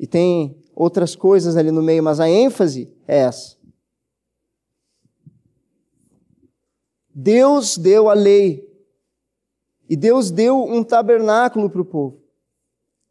E 0.00 0.06
tem 0.06 0.56
outras 0.74 1.14
coisas 1.14 1.58
ali 1.58 1.70
no 1.70 1.82
meio, 1.82 2.02
mas 2.02 2.20
a 2.20 2.28
ênfase 2.28 2.90
é 3.06 3.18
essa. 3.18 3.54
Deus 7.14 7.76
deu 7.76 8.08
a 8.08 8.14
lei. 8.14 8.66
E 9.90 9.94
Deus 9.94 10.30
deu 10.30 10.64
um 10.64 10.82
tabernáculo 10.82 11.68
para 11.68 11.82
o 11.82 11.84
povo. 11.84 12.18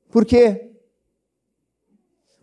Por 0.09 0.25
quê? 0.25 0.71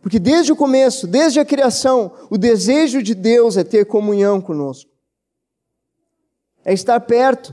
Porque 0.00 0.20
desde 0.20 0.52
o 0.52 0.56
começo, 0.56 1.08
desde 1.08 1.40
a 1.40 1.44
criação, 1.44 2.14
o 2.30 2.38
desejo 2.38 3.02
de 3.02 3.16
Deus 3.16 3.56
é 3.56 3.64
ter 3.64 3.84
comunhão 3.84 4.40
conosco. 4.40 4.88
É 6.64 6.72
estar 6.72 7.00
perto. 7.00 7.52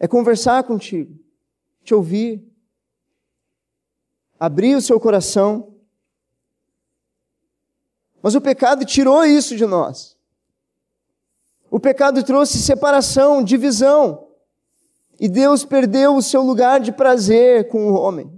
É 0.00 0.08
conversar 0.08 0.64
contigo, 0.64 1.16
te 1.84 1.94
ouvir, 1.94 2.49
abrir 4.40 4.74
o 4.74 4.80
seu 4.80 4.98
coração. 4.98 5.74
Mas 8.22 8.34
o 8.34 8.40
pecado 8.40 8.86
tirou 8.86 9.22
isso 9.26 9.54
de 9.54 9.66
nós. 9.66 10.16
O 11.70 11.78
pecado 11.78 12.22
trouxe 12.22 12.58
separação, 12.58 13.44
divisão. 13.44 14.28
E 15.20 15.28
Deus 15.28 15.64
perdeu 15.64 16.16
o 16.16 16.22
seu 16.22 16.42
lugar 16.42 16.80
de 16.80 16.90
prazer 16.90 17.68
com 17.68 17.90
o 17.90 17.94
homem. 17.94 18.32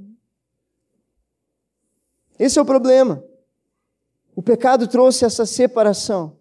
Esse 2.38 2.58
é 2.58 2.62
o 2.62 2.66
problema. 2.66 3.22
O 4.34 4.42
pecado 4.42 4.88
trouxe 4.88 5.24
essa 5.24 5.46
separação. 5.46 6.36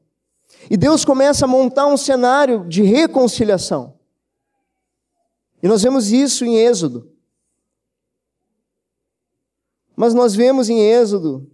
E 0.70 0.76
Deus 0.76 1.06
começa 1.06 1.46
a 1.46 1.48
montar 1.48 1.86
um 1.86 1.98
cenário 1.98 2.68
de 2.68 2.82
reconciliação. 2.82 3.94
E 5.62 5.68
nós 5.68 5.84
vemos 5.84 6.12
isso 6.12 6.44
em 6.44 6.58
Êxodo. 6.58 7.11
Mas 9.96 10.14
nós 10.14 10.34
vemos 10.34 10.70
em 10.70 10.80
Êxodo 10.80 11.50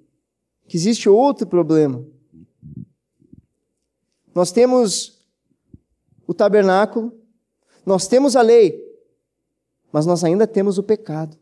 que 0.67 0.77
existe 0.77 1.09
outro 1.09 1.47
problema. 1.47 2.05
Nós 4.33 4.51
temos 4.51 5.17
o 6.27 6.33
tabernáculo, 6.33 7.11
nós 7.85 8.07
temos 8.07 8.35
a 8.35 8.41
lei, 8.41 8.85
mas 9.91 10.05
nós 10.05 10.23
ainda 10.23 10.45
temos 10.45 10.77
o 10.77 10.83
pecado. 10.83 11.37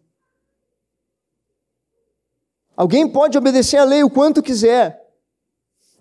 Alguém 2.76 3.08
pode 3.08 3.38
obedecer 3.38 3.78
a 3.78 3.84
lei 3.84 4.04
o 4.04 4.10
quanto 4.10 4.44
quiser, 4.44 5.12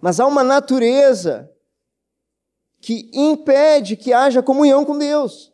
mas 0.00 0.20
há 0.20 0.26
uma 0.26 0.44
natureza 0.44 1.50
que 2.80 3.10
impede 3.14 3.96
que 3.96 4.12
haja 4.12 4.42
comunhão 4.42 4.84
com 4.84 4.98
Deus. 4.98 5.52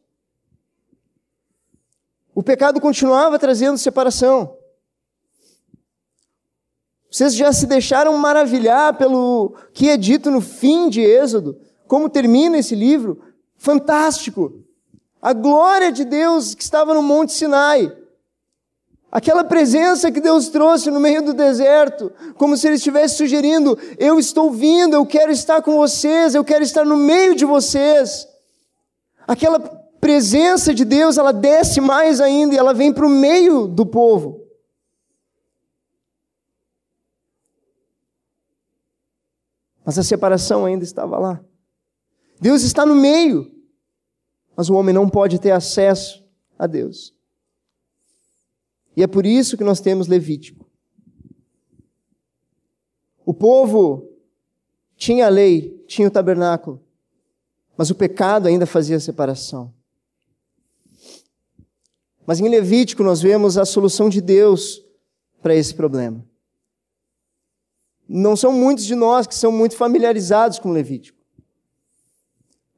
O 2.34 2.42
pecado 2.42 2.80
continuava 2.80 3.38
trazendo 3.38 3.78
separação. 3.78 4.59
Vocês 7.10 7.34
já 7.34 7.52
se 7.52 7.66
deixaram 7.66 8.16
maravilhar 8.16 8.96
pelo 8.96 9.54
que 9.72 9.88
é 9.88 9.96
dito 9.96 10.30
no 10.30 10.40
fim 10.40 10.88
de 10.88 11.00
Êxodo? 11.00 11.58
Como 11.88 12.08
termina 12.08 12.58
esse 12.58 12.74
livro? 12.74 13.20
Fantástico! 13.56 14.52
A 15.20 15.32
glória 15.32 15.90
de 15.90 16.04
Deus 16.04 16.54
que 16.54 16.62
estava 16.62 16.94
no 16.94 17.02
Monte 17.02 17.32
Sinai. 17.32 17.92
Aquela 19.10 19.42
presença 19.42 20.12
que 20.12 20.20
Deus 20.20 20.48
trouxe 20.50 20.88
no 20.88 21.00
meio 21.00 21.20
do 21.20 21.34
deserto, 21.34 22.12
como 22.36 22.56
se 22.56 22.68
Ele 22.68 22.76
estivesse 22.76 23.16
sugerindo: 23.16 23.76
Eu 23.98 24.20
estou 24.20 24.52
vindo, 24.52 24.94
eu 24.94 25.04
quero 25.04 25.32
estar 25.32 25.60
com 25.62 25.76
vocês, 25.76 26.34
eu 26.34 26.44
quero 26.44 26.62
estar 26.62 26.86
no 26.86 26.96
meio 26.96 27.34
de 27.34 27.44
vocês. 27.44 28.28
Aquela 29.26 29.58
presença 30.00 30.72
de 30.72 30.84
Deus, 30.84 31.18
ela 31.18 31.32
desce 31.32 31.80
mais 31.80 32.20
ainda 32.20 32.54
e 32.54 32.58
ela 32.58 32.72
vem 32.72 32.92
para 32.92 33.04
o 33.04 33.10
meio 33.10 33.66
do 33.66 33.84
povo. 33.84 34.39
Mas 39.90 39.98
a 39.98 40.05
separação 40.05 40.64
ainda 40.64 40.85
estava 40.85 41.18
lá. 41.18 41.44
Deus 42.40 42.62
está 42.62 42.87
no 42.87 42.94
meio, 42.94 43.53
mas 44.55 44.70
o 44.70 44.74
homem 44.74 44.94
não 44.94 45.09
pode 45.09 45.40
ter 45.40 45.50
acesso 45.50 46.24
a 46.57 46.68
Deus. 46.68 47.12
E 48.96 49.03
é 49.03 49.09
por 49.09 49.26
isso 49.26 49.57
que 49.57 49.64
nós 49.64 49.81
temos 49.81 50.07
Levítico. 50.07 50.64
O 53.26 53.35
povo 53.35 54.09
tinha 54.96 55.26
a 55.26 55.29
lei, 55.29 55.85
tinha 55.88 56.07
o 56.07 56.11
tabernáculo, 56.12 56.81
mas 57.76 57.90
o 57.90 57.94
pecado 57.96 58.46
ainda 58.46 58.66
fazia 58.66 59.00
separação. 59.00 59.74
Mas 62.24 62.38
em 62.38 62.48
Levítico 62.48 63.03
nós 63.03 63.20
vemos 63.20 63.59
a 63.59 63.64
solução 63.64 64.09
de 64.09 64.20
Deus 64.20 64.85
para 65.42 65.57
esse 65.57 65.74
problema. 65.74 66.29
Não 68.12 68.34
são 68.34 68.50
muitos 68.50 68.84
de 68.84 68.96
nós 68.96 69.24
que 69.24 69.34
são 69.36 69.52
muito 69.52 69.76
familiarizados 69.76 70.58
com 70.58 70.72
Levítico. 70.72 71.16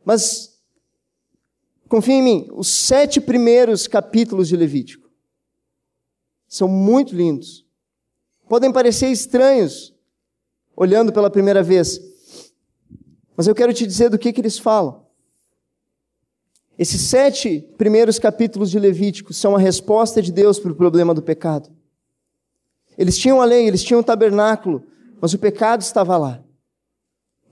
Mas, 0.04 0.60
confia 1.88 2.16
em 2.16 2.22
mim, 2.22 2.48
os 2.52 2.68
sete 2.68 3.18
primeiros 3.18 3.86
capítulos 3.86 4.46
de 4.46 4.58
Levítico 4.58 5.10
são 6.46 6.68
muito 6.68 7.16
lindos. 7.16 7.64
Podem 8.46 8.70
parecer 8.70 9.06
estranhos, 9.06 9.94
olhando 10.76 11.10
pela 11.14 11.30
primeira 11.30 11.62
vez, 11.62 11.98
mas 13.34 13.46
eu 13.46 13.54
quero 13.54 13.72
te 13.72 13.86
dizer 13.86 14.10
do 14.10 14.18
que, 14.18 14.34
que 14.34 14.40
eles 14.42 14.58
falam. 14.58 15.06
Esses 16.78 17.00
sete 17.00 17.60
primeiros 17.78 18.18
capítulos 18.18 18.70
de 18.70 18.78
Levítico 18.78 19.32
são 19.32 19.56
a 19.56 19.58
resposta 19.58 20.20
de 20.20 20.30
Deus 20.30 20.58
para 20.58 20.72
o 20.72 20.76
problema 20.76 21.14
do 21.14 21.22
pecado. 21.22 21.74
Eles 22.98 23.16
tinham 23.16 23.40
a 23.40 23.46
lei, 23.46 23.66
eles 23.66 23.82
tinham 23.82 24.00
o 24.00 24.04
tabernáculo, 24.04 24.91
mas 25.22 25.32
o 25.32 25.38
pecado 25.38 25.82
estava 25.82 26.18
lá. 26.18 26.42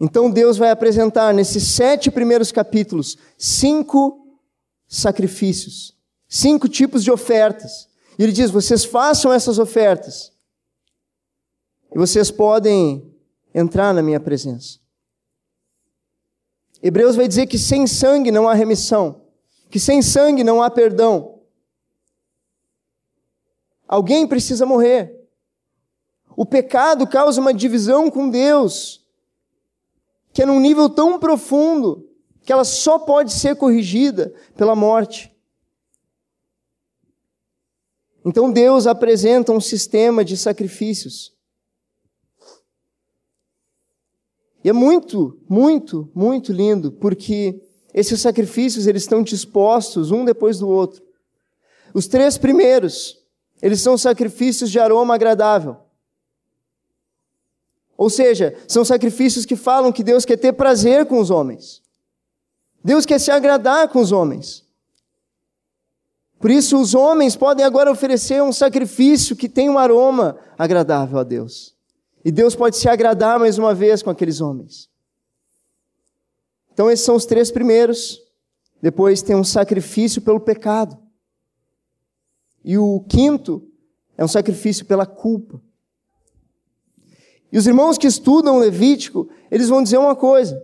Então 0.00 0.28
Deus 0.28 0.58
vai 0.58 0.70
apresentar 0.70 1.32
nesses 1.32 1.62
sete 1.68 2.10
primeiros 2.10 2.50
capítulos 2.50 3.16
cinco 3.38 4.40
sacrifícios, 4.88 5.96
cinco 6.28 6.68
tipos 6.68 7.04
de 7.04 7.12
ofertas. 7.12 7.88
E 8.18 8.24
ele 8.24 8.32
diz: 8.32 8.50
vocês 8.50 8.84
façam 8.84 9.32
essas 9.32 9.60
ofertas, 9.60 10.32
e 11.94 11.96
vocês 11.96 12.28
podem 12.28 13.14
entrar 13.54 13.94
na 13.94 14.02
minha 14.02 14.18
presença. 14.18 14.80
Hebreus 16.82 17.14
vai 17.14 17.28
dizer 17.28 17.46
que 17.46 17.58
sem 17.58 17.86
sangue 17.86 18.32
não 18.32 18.48
há 18.48 18.54
remissão, 18.54 19.22
que 19.68 19.78
sem 19.78 20.02
sangue 20.02 20.42
não 20.42 20.60
há 20.60 20.68
perdão. 20.68 21.38
Alguém 23.86 24.26
precisa 24.26 24.66
morrer. 24.66 25.19
O 26.40 26.46
pecado 26.46 27.06
causa 27.06 27.38
uma 27.38 27.52
divisão 27.52 28.10
com 28.10 28.30
Deus, 28.30 29.04
que 30.32 30.40
é 30.40 30.46
num 30.46 30.58
nível 30.58 30.88
tão 30.88 31.18
profundo 31.18 32.08
que 32.40 32.50
ela 32.50 32.64
só 32.64 32.98
pode 32.98 33.30
ser 33.30 33.56
corrigida 33.56 34.34
pela 34.56 34.74
morte. 34.74 35.30
Então 38.24 38.50
Deus 38.50 38.86
apresenta 38.86 39.52
um 39.52 39.60
sistema 39.60 40.24
de 40.24 40.34
sacrifícios. 40.34 41.36
E 44.64 44.70
é 44.70 44.72
muito, 44.72 45.38
muito, 45.46 46.10
muito 46.14 46.54
lindo, 46.54 46.90
porque 46.90 47.62
esses 47.92 48.18
sacrifícios 48.18 48.86
eles 48.86 49.02
estão 49.02 49.22
dispostos 49.22 50.10
um 50.10 50.24
depois 50.24 50.58
do 50.58 50.70
outro. 50.70 51.04
Os 51.92 52.06
três 52.06 52.38
primeiros, 52.38 53.22
eles 53.60 53.82
são 53.82 53.98
sacrifícios 53.98 54.70
de 54.70 54.80
aroma 54.80 55.14
agradável. 55.14 55.89
Ou 58.00 58.08
seja, 58.08 58.56
são 58.66 58.82
sacrifícios 58.82 59.44
que 59.44 59.54
falam 59.54 59.92
que 59.92 60.02
Deus 60.02 60.24
quer 60.24 60.38
ter 60.38 60.54
prazer 60.54 61.04
com 61.04 61.20
os 61.20 61.28
homens. 61.28 61.82
Deus 62.82 63.04
quer 63.04 63.20
se 63.20 63.30
agradar 63.30 63.88
com 63.88 64.00
os 64.00 64.10
homens. 64.10 64.66
Por 66.38 66.50
isso, 66.50 66.80
os 66.80 66.94
homens 66.94 67.36
podem 67.36 67.62
agora 67.62 67.92
oferecer 67.92 68.42
um 68.42 68.54
sacrifício 68.54 69.36
que 69.36 69.50
tem 69.50 69.68
um 69.68 69.76
aroma 69.78 70.38
agradável 70.56 71.18
a 71.18 71.22
Deus. 71.22 71.76
E 72.24 72.32
Deus 72.32 72.56
pode 72.56 72.78
se 72.78 72.88
agradar 72.88 73.38
mais 73.38 73.58
uma 73.58 73.74
vez 73.74 74.02
com 74.02 74.08
aqueles 74.08 74.40
homens. 74.40 74.88
Então, 76.72 76.90
esses 76.90 77.04
são 77.04 77.16
os 77.16 77.26
três 77.26 77.50
primeiros. 77.50 78.18
Depois 78.80 79.20
tem 79.20 79.36
um 79.36 79.44
sacrifício 79.44 80.22
pelo 80.22 80.40
pecado. 80.40 80.96
E 82.64 82.78
o 82.78 83.00
quinto 83.00 83.62
é 84.16 84.24
um 84.24 84.28
sacrifício 84.28 84.86
pela 84.86 85.04
culpa. 85.04 85.60
E 87.52 87.58
os 87.58 87.66
irmãos 87.66 87.98
que 87.98 88.06
estudam 88.06 88.58
Levítico, 88.58 89.28
eles 89.50 89.68
vão 89.68 89.82
dizer 89.82 89.98
uma 89.98 90.14
coisa. 90.14 90.62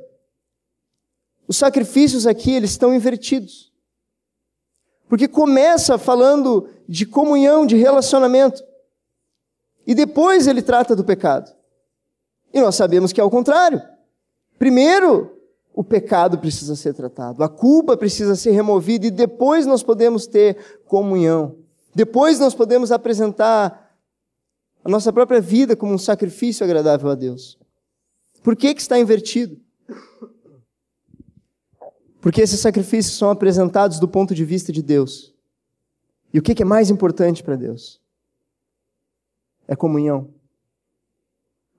Os 1.49 1.57
sacrifícios 1.57 2.27
aqui, 2.27 2.53
eles 2.53 2.71
estão 2.71 2.95
invertidos. 2.95 3.73
Porque 5.09 5.29
começa 5.29 5.99
falando 5.99 6.69
de 6.89 7.07
comunhão, 7.07 7.67
de 7.67 7.77
relacionamento. 7.77 8.63
E 9.87 9.95
depois 9.95 10.47
ele 10.47 10.63
trata 10.63 10.97
do 10.97 11.05
pecado. 11.05 11.55
E 12.53 12.61
nós 12.61 12.75
sabemos 12.75 13.13
que 13.13 13.21
é 13.21 13.25
o 13.25 13.31
contrário. 13.31 13.81
Primeiro, 14.59 15.37
o 15.75 15.85
pecado 15.85 16.39
precisa 16.39 16.75
ser 16.75 16.95
tratado, 16.95 17.45
a 17.45 17.49
culpa 17.51 17.99
precisa 17.99 18.35
ser 18.35 18.53
removida 18.53 19.07
e 19.07 19.11
depois 19.11 19.67
nós 19.67 19.83
podemos 19.83 20.27
ter 20.27 20.81
comunhão. 20.87 21.57
Depois 21.95 22.39
nós 22.39 22.55
podemos 22.55 22.91
apresentar 22.91 23.86
a 24.87 24.89
nossa 24.89 25.13
própria 25.13 25.41
vida 25.41 25.75
como 25.75 25.93
um 25.93 25.99
sacrifício 25.99 26.63
agradável 26.63 27.11
a 27.11 27.17
Deus. 27.17 27.59
Por 28.41 28.55
que, 28.55 28.73
que 28.73 28.81
está 28.81 28.97
invertido? 28.97 29.61
Porque 32.21 32.41
esses 32.41 32.61
sacrifícios 32.61 33.19
são 33.19 33.29
apresentados 33.29 33.99
do 33.99 34.07
ponto 34.07 34.33
de 34.33 34.45
vista 34.45 34.73
de 34.73 34.81
Deus. 34.81 35.35
E 36.33 36.39
o 36.39 36.43
que 36.43 36.63
é 36.63 36.65
mais 36.65 36.89
importante 36.89 37.43
para 37.43 37.57
Deus? 37.57 38.01
É 39.67 39.75
comunhão. 39.75 40.33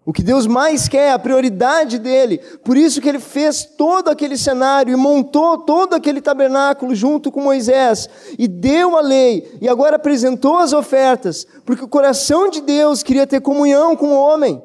O 0.08 0.13
que 0.13 0.24
Deus 0.24 0.48
mais 0.48 0.88
quer, 0.88 1.12
a 1.12 1.20
prioridade 1.20 2.00
dele. 2.00 2.38
Por 2.63 2.78
isso 2.78 3.02
que 3.02 3.10
ele 3.10 3.20
fez 3.20 3.65
todo 3.65 4.08
aquele 4.08 4.38
cenário 4.38 4.93
e 4.93 4.96
montou 4.96 5.58
todo 5.58 5.93
aquele 5.93 6.22
tabernáculo 6.22 6.96
junto 6.96 7.30
com 7.30 7.41
Moisés 7.41 8.10
e 8.39 8.48
deu 8.48 8.96
a 8.96 9.02
lei 9.02 9.58
e 9.60 9.67
agora 9.67 9.98
apresentou 9.98 10.60
as 10.60 10.72
ofertas, 10.72 11.46
porque 11.65 11.84
o 11.84 11.89
coração 11.89 12.50
de 12.50 12.62
Deus 12.62 13.04
queria 13.04 13.28
ter 13.28 13.41
comunhão 13.41 13.98
com 13.98 14.13
o 14.13 14.17
homem. 14.17 14.63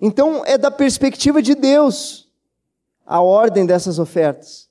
Então 0.00 0.42
é 0.44 0.58
da 0.58 0.68
perspectiva 0.68 1.40
de 1.40 1.54
Deus 1.54 2.28
a 3.06 3.20
ordem 3.20 3.64
dessas 3.64 4.00
ofertas. 4.00 4.68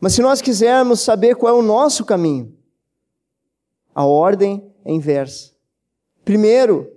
Mas 0.00 0.12
se 0.12 0.22
nós 0.22 0.40
quisermos 0.40 1.00
saber 1.00 1.34
qual 1.34 1.56
é 1.56 1.58
o 1.58 1.62
nosso 1.62 2.04
caminho, 2.04 2.56
a 3.92 4.06
ordem 4.06 4.72
é 4.84 4.92
inversa. 4.92 5.57
Primeiro, 6.28 6.94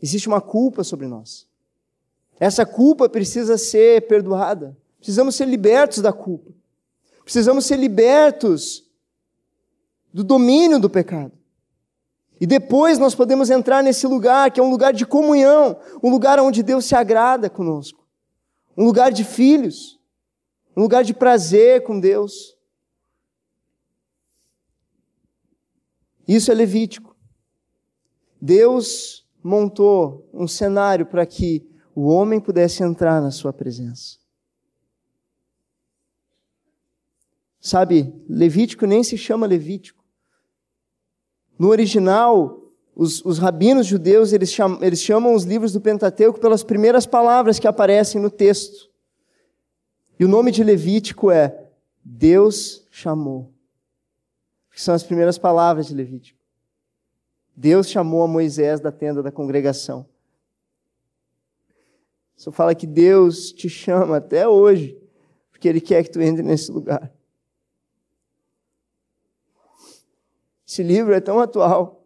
existe 0.00 0.28
uma 0.28 0.40
culpa 0.40 0.84
sobre 0.84 1.08
nós. 1.08 1.48
Essa 2.38 2.64
culpa 2.64 3.08
precisa 3.08 3.58
ser 3.58 4.06
perdoada. 4.06 4.78
Precisamos 4.98 5.34
ser 5.34 5.48
libertos 5.48 6.00
da 6.00 6.12
culpa. 6.12 6.52
Precisamos 7.24 7.66
ser 7.66 7.76
libertos 7.76 8.88
do 10.12 10.22
domínio 10.22 10.78
do 10.78 10.88
pecado. 10.88 11.32
E 12.40 12.46
depois 12.46 13.00
nós 13.00 13.16
podemos 13.16 13.50
entrar 13.50 13.82
nesse 13.82 14.06
lugar 14.06 14.48
que 14.52 14.60
é 14.60 14.62
um 14.62 14.70
lugar 14.70 14.92
de 14.92 15.04
comunhão, 15.04 15.76
um 16.00 16.08
lugar 16.08 16.38
onde 16.38 16.62
Deus 16.62 16.84
se 16.84 16.94
agrada 16.94 17.50
conosco, 17.50 18.06
um 18.76 18.84
lugar 18.84 19.10
de 19.10 19.24
filhos, 19.24 19.98
um 20.76 20.82
lugar 20.82 21.02
de 21.02 21.14
prazer 21.14 21.82
com 21.82 21.98
Deus. 21.98 22.56
Isso 26.28 26.52
é 26.52 26.54
Levítico. 26.54 27.13
Deus 28.44 29.26
montou 29.42 30.28
um 30.30 30.46
cenário 30.46 31.06
para 31.06 31.24
que 31.24 31.66
o 31.94 32.08
homem 32.08 32.38
pudesse 32.38 32.82
entrar 32.82 33.18
na 33.22 33.30
sua 33.30 33.54
presença. 33.54 34.18
Sabe, 37.58 38.14
Levítico 38.28 38.84
nem 38.84 39.02
se 39.02 39.16
chama 39.16 39.46
Levítico. 39.46 40.04
No 41.58 41.68
original, 41.68 42.70
os, 42.94 43.24
os 43.24 43.38
rabinos 43.38 43.86
judeus 43.86 44.34
eles 44.34 44.52
chamam, 44.52 44.78
eles 44.82 45.00
chamam 45.00 45.32
os 45.32 45.44
livros 45.44 45.72
do 45.72 45.80
Pentateuco 45.80 46.38
pelas 46.38 46.62
primeiras 46.62 47.06
palavras 47.06 47.58
que 47.58 47.66
aparecem 47.66 48.20
no 48.20 48.28
texto. 48.28 48.90
E 50.20 50.24
o 50.26 50.28
nome 50.28 50.50
de 50.50 50.62
Levítico 50.62 51.30
é 51.30 51.70
Deus 52.04 52.86
chamou. 52.90 53.54
Que 54.70 54.82
são 54.82 54.94
as 54.94 55.02
primeiras 55.02 55.38
palavras 55.38 55.86
de 55.86 55.94
Levítico. 55.94 56.43
Deus 57.56 57.88
chamou 57.88 58.22
a 58.22 58.28
Moisés 58.28 58.80
da 58.80 58.90
tenda 58.90 59.22
da 59.22 59.30
congregação. 59.30 60.06
Só 62.36 62.50
fala 62.50 62.74
que 62.74 62.86
Deus 62.86 63.52
te 63.52 63.68
chama 63.68 64.16
até 64.16 64.46
hoje, 64.46 65.00
porque 65.50 65.68
Ele 65.68 65.80
quer 65.80 66.02
que 66.02 66.10
tu 66.10 66.20
entre 66.20 66.42
nesse 66.42 66.70
lugar. 66.72 67.12
Esse 70.66 70.82
livro 70.82 71.14
é 71.14 71.20
tão 71.20 71.38
atual, 71.38 72.04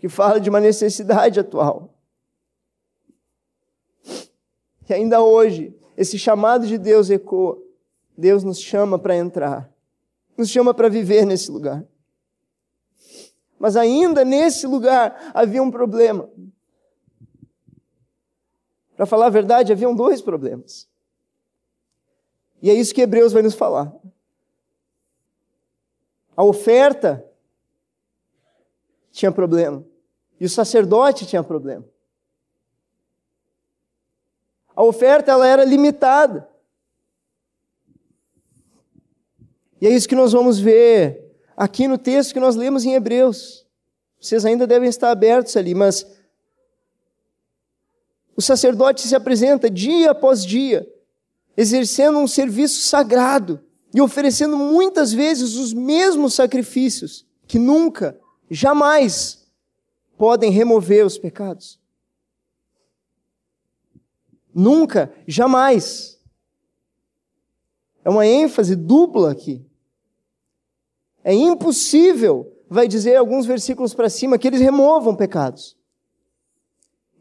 que 0.00 0.08
fala 0.08 0.40
de 0.40 0.50
uma 0.50 0.60
necessidade 0.60 1.38
atual. 1.38 1.94
E 4.88 4.94
ainda 4.94 5.22
hoje, 5.22 5.76
esse 5.96 6.18
chamado 6.18 6.66
de 6.66 6.78
Deus 6.78 7.10
ecoa. 7.10 7.58
Deus 8.16 8.42
nos 8.42 8.58
chama 8.58 8.98
para 8.98 9.16
entrar, 9.16 9.72
nos 10.36 10.48
chama 10.48 10.74
para 10.74 10.88
viver 10.88 11.24
nesse 11.24 11.50
lugar. 11.52 11.86
Mas 13.58 13.76
ainda 13.76 14.24
nesse 14.24 14.66
lugar 14.66 15.32
havia 15.34 15.62
um 15.62 15.70
problema. 15.70 16.30
Para 18.96 19.06
falar 19.06 19.26
a 19.26 19.30
verdade, 19.30 19.72
haviam 19.72 19.94
dois 19.94 20.22
problemas. 20.22 20.88
E 22.60 22.70
é 22.70 22.74
isso 22.74 22.94
que 22.94 23.00
Hebreus 23.00 23.32
vai 23.32 23.42
nos 23.42 23.54
falar. 23.54 23.94
A 26.36 26.44
oferta 26.44 27.24
tinha 29.12 29.32
problema. 29.32 29.84
E 30.40 30.44
o 30.44 30.48
sacerdote 30.48 31.26
tinha 31.26 31.42
problema. 31.42 31.84
A 34.74 34.82
oferta 34.84 35.32
ela 35.32 35.46
era 35.46 35.64
limitada. 35.64 36.48
E 39.80 39.86
é 39.86 39.90
isso 39.90 40.08
que 40.08 40.14
nós 40.14 40.32
vamos 40.32 40.58
ver 40.58 41.27
aqui 41.58 41.88
no 41.88 41.98
texto 41.98 42.32
que 42.32 42.38
nós 42.38 42.54
lemos 42.54 42.84
em 42.84 42.94
Hebreus. 42.94 43.66
Vocês 44.20 44.44
ainda 44.44 44.64
devem 44.64 44.88
estar 44.88 45.10
abertos 45.10 45.56
ali, 45.56 45.74
mas 45.74 46.06
o 48.36 48.40
sacerdote 48.40 49.00
se 49.00 49.16
apresenta 49.16 49.68
dia 49.68 50.12
após 50.12 50.46
dia, 50.46 50.88
exercendo 51.56 52.18
um 52.18 52.28
serviço 52.28 52.80
sagrado 52.82 53.60
e 53.92 54.00
oferecendo 54.00 54.56
muitas 54.56 55.12
vezes 55.12 55.56
os 55.56 55.72
mesmos 55.72 56.34
sacrifícios 56.34 57.26
que 57.48 57.58
nunca, 57.58 58.16
jamais 58.48 59.44
podem 60.16 60.52
remover 60.52 61.04
os 61.04 61.18
pecados. 61.18 61.80
Nunca, 64.54 65.12
jamais. 65.26 66.20
É 68.04 68.10
uma 68.10 68.26
ênfase 68.26 68.76
dupla 68.76 69.32
aqui. 69.32 69.67
É 71.28 71.34
impossível, 71.34 72.50
vai 72.70 72.88
dizer 72.88 73.14
alguns 73.14 73.44
versículos 73.44 73.92
para 73.92 74.08
cima, 74.08 74.38
que 74.38 74.48
eles 74.48 74.62
removam 74.62 75.14
pecados. 75.14 75.76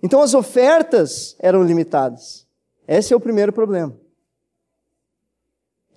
Então 0.02 0.22
as 0.22 0.34
ofertas 0.34 1.36
eram 1.40 1.62
limitadas. 1.62 2.48
Esse 2.88 3.14
é 3.14 3.18
o 3.18 3.20
primeiro 3.20 3.52
problema. 3.52 3.94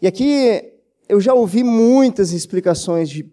E 0.03 0.09
aqui 0.09 0.73
eu 1.09 1.21
já 1.21 1.33
ouvi 1.35 1.63
muitas 1.63 2.33
explicações 2.33 3.09
de 3.09 3.33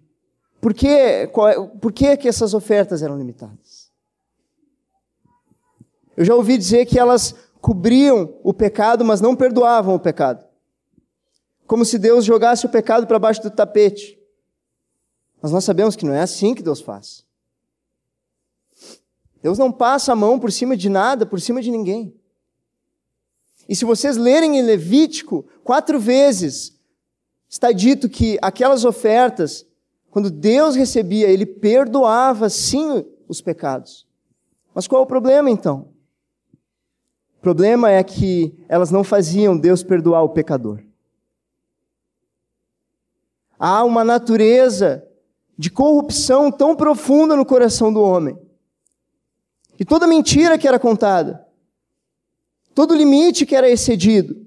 por 0.62 0.76
que, 0.76 1.26
qual, 1.34 1.70
por 1.70 1.92
que, 1.92 2.16
que 2.16 2.28
essas 2.28 2.54
ofertas 2.54 3.02
eram 3.02 3.18
limitadas. 3.18 3.92
Eu 6.16 6.24
já 6.24 6.36
ouvi 6.36 6.56
dizer 6.56 6.86
que 6.86 7.00
elas 7.00 7.34
cobriam 7.60 8.32
o 8.44 8.54
pecado, 8.54 9.04
mas 9.04 9.22
não 9.22 9.36
perdoavam 9.36 9.96
o 9.96 10.00
pecado. 10.00 10.46
Como 11.66 11.84
se 11.84 11.98
Deus 11.98 12.24
jogasse 12.24 12.68
o 12.68 12.70
pecado 12.70 13.08
para 13.08 13.18
baixo 13.18 13.42
do 13.42 13.50
tapete. 13.50 14.17
Mas 15.42 15.52
nós 15.52 15.64
sabemos 15.64 15.96
que 15.96 16.06
não 16.06 16.14
é 16.14 16.22
assim 16.22 16.54
que 16.54 16.64
Deus 16.64 16.82
faz. 16.82 17.26
Deus 19.42 19.58
não 19.58 19.72
passa 19.72 20.14
a 20.14 20.16
mão 20.16 20.40
por 20.40 20.52
cima 20.52 20.76
de 20.76 20.90
nada, 20.90 21.26
por 21.26 21.40
cima 21.40 21.62
de 21.62 21.72
ninguém. 21.72 22.14
E 23.70 23.76
se 23.76 23.86
vocês 23.86 24.18
lerem 24.18 24.58
em 24.58 24.62
Levítico, 24.62 25.46
quatro 25.64 26.00
vezes 26.00 26.78
está 27.50 27.72
dito 27.72 28.10
que 28.10 28.38
aquelas 28.42 28.84
ofertas, 28.84 29.66
quando 30.10 30.32
Deus 30.32 30.76
recebia, 30.76 31.30
ele 31.30 31.46
perdoava 31.46 32.50
sim 32.50 33.06
os 33.28 33.42
pecados. 33.42 34.08
Mas 34.74 34.88
qual 34.88 35.02
é 35.02 35.04
o 35.04 35.08
problema 35.08 35.50
então? 35.50 35.90
O 37.38 37.42
problema 37.42 37.92
é 37.92 38.04
que 38.04 38.54
elas 38.68 38.92
não 38.92 39.04
faziam 39.04 39.58
Deus 39.58 39.84
perdoar 39.84 40.24
o 40.24 40.30
pecador. 40.30 40.82
Há 43.60 43.84
uma 43.84 44.04
natureza 44.04 45.07
de 45.58 45.72
corrupção 45.72 46.52
tão 46.52 46.76
profunda 46.76 47.36
no 47.36 47.46
coração 47.46 47.92
do 47.92 48.02
homem. 48.02 48.38
E 49.80 49.84
toda 49.84 50.08
mentira 50.08 50.58
que 50.58 50.68
era 50.68 50.78
contada, 50.78 51.46
todo 52.76 52.96
limite 52.96 53.46
que 53.46 53.56
era 53.56 53.70
excedido, 53.70 54.46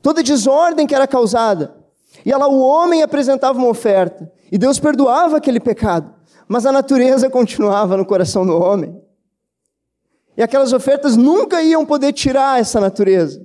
toda 0.00 0.22
desordem 0.22 0.86
que 0.86 0.94
era 0.94 1.06
causada, 1.06 1.76
e 2.24 2.32
lá 2.32 2.46
o 2.46 2.60
homem 2.60 3.02
apresentava 3.02 3.58
uma 3.58 3.68
oferta, 3.68 4.30
e 4.50 4.58
Deus 4.58 4.78
perdoava 4.78 5.38
aquele 5.38 5.58
pecado, 5.58 6.14
mas 6.46 6.66
a 6.66 6.72
natureza 6.72 7.28
continuava 7.28 7.96
no 7.96 8.04
coração 8.04 8.46
do 8.46 8.56
homem. 8.56 9.00
E 10.36 10.42
aquelas 10.42 10.72
ofertas 10.72 11.16
nunca 11.16 11.62
iam 11.62 11.84
poder 11.84 12.12
tirar 12.12 12.60
essa 12.60 12.80
natureza. 12.80 13.44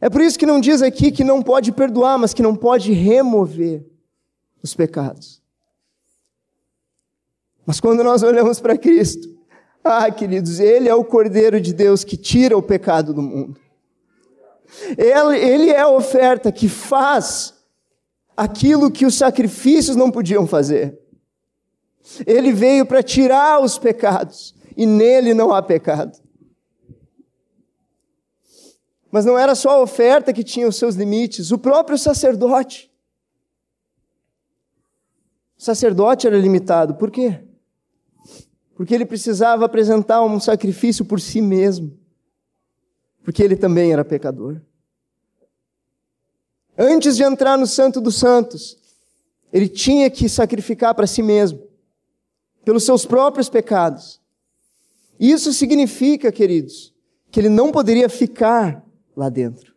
É 0.00 0.08
por 0.08 0.20
isso 0.20 0.38
que 0.38 0.46
não 0.46 0.60
diz 0.60 0.80
aqui 0.80 1.12
que 1.12 1.22
não 1.22 1.42
pode 1.42 1.72
perdoar, 1.72 2.18
mas 2.18 2.32
que 2.32 2.42
não 2.42 2.56
pode 2.56 2.92
remover 2.92 3.84
os 4.62 4.74
pecados. 4.74 5.39
Mas 7.70 7.78
quando 7.78 8.02
nós 8.02 8.24
olhamos 8.24 8.58
para 8.58 8.76
Cristo, 8.76 9.32
ah, 9.84 10.10
queridos, 10.10 10.58
Ele 10.58 10.88
é 10.88 10.94
o 10.96 11.04
Cordeiro 11.04 11.60
de 11.60 11.72
Deus 11.72 12.02
que 12.02 12.16
tira 12.16 12.58
o 12.58 12.62
pecado 12.62 13.14
do 13.14 13.22
mundo. 13.22 13.60
Ele, 14.98 15.38
ele 15.38 15.70
é 15.70 15.78
a 15.78 15.88
oferta 15.88 16.50
que 16.50 16.68
faz 16.68 17.54
aquilo 18.36 18.90
que 18.90 19.06
os 19.06 19.14
sacrifícios 19.14 19.94
não 19.94 20.10
podiam 20.10 20.48
fazer. 20.48 20.98
Ele 22.26 22.52
veio 22.52 22.84
para 22.84 23.04
tirar 23.04 23.62
os 23.62 23.78
pecados 23.78 24.52
e 24.76 24.84
nele 24.84 25.32
não 25.32 25.52
há 25.52 25.62
pecado. 25.62 26.18
Mas 29.12 29.24
não 29.24 29.38
era 29.38 29.54
só 29.54 29.78
a 29.78 29.82
oferta 29.82 30.32
que 30.32 30.42
tinha 30.42 30.66
os 30.66 30.74
seus 30.74 30.96
limites, 30.96 31.52
o 31.52 31.58
próprio 31.58 31.96
sacerdote. 31.96 32.90
O 35.56 35.62
sacerdote 35.62 36.26
era 36.26 36.36
limitado. 36.36 36.96
Por 36.96 37.12
quê? 37.12 37.44
Porque 38.80 38.94
ele 38.94 39.04
precisava 39.04 39.66
apresentar 39.66 40.22
um 40.22 40.40
sacrifício 40.40 41.04
por 41.04 41.20
si 41.20 41.42
mesmo. 41.42 42.00
Porque 43.22 43.42
ele 43.42 43.54
também 43.54 43.92
era 43.92 44.02
pecador. 44.02 44.58
Antes 46.78 47.14
de 47.14 47.22
entrar 47.22 47.58
no 47.58 47.66
Santo 47.66 48.00
dos 48.00 48.14
Santos, 48.14 48.78
ele 49.52 49.68
tinha 49.68 50.08
que 50.08 50.30
sacrificar 50.30 50.94
para 50.94 51.06
si 51.06 51.22
mesmo, 51.22 51.62
pelos 52.64 52.82
seus 52.82 53.04
próprios 53.04 53.50
pecados. 53.50 54.18
Isso 55.18 55.52
significa, 55.52 56.32
queridos, 56.32 56.94
que 57.30 57.38
ele 57.38 57.50
não 57.50 57.70
poderia 57.70 58.08
ficar 58.08 58.82
lá 59.14 59.28
dentro. 59.28 59.74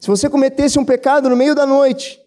Se 0.00 0.08
você 0.08 0.30
cometesse 0.30 0.78
um 0.78 0.84
pecado 0.86 1.28
no 1.28 1.36
meio 1.36 1.54
da 1.54 1.66
noite, 1.66 2.23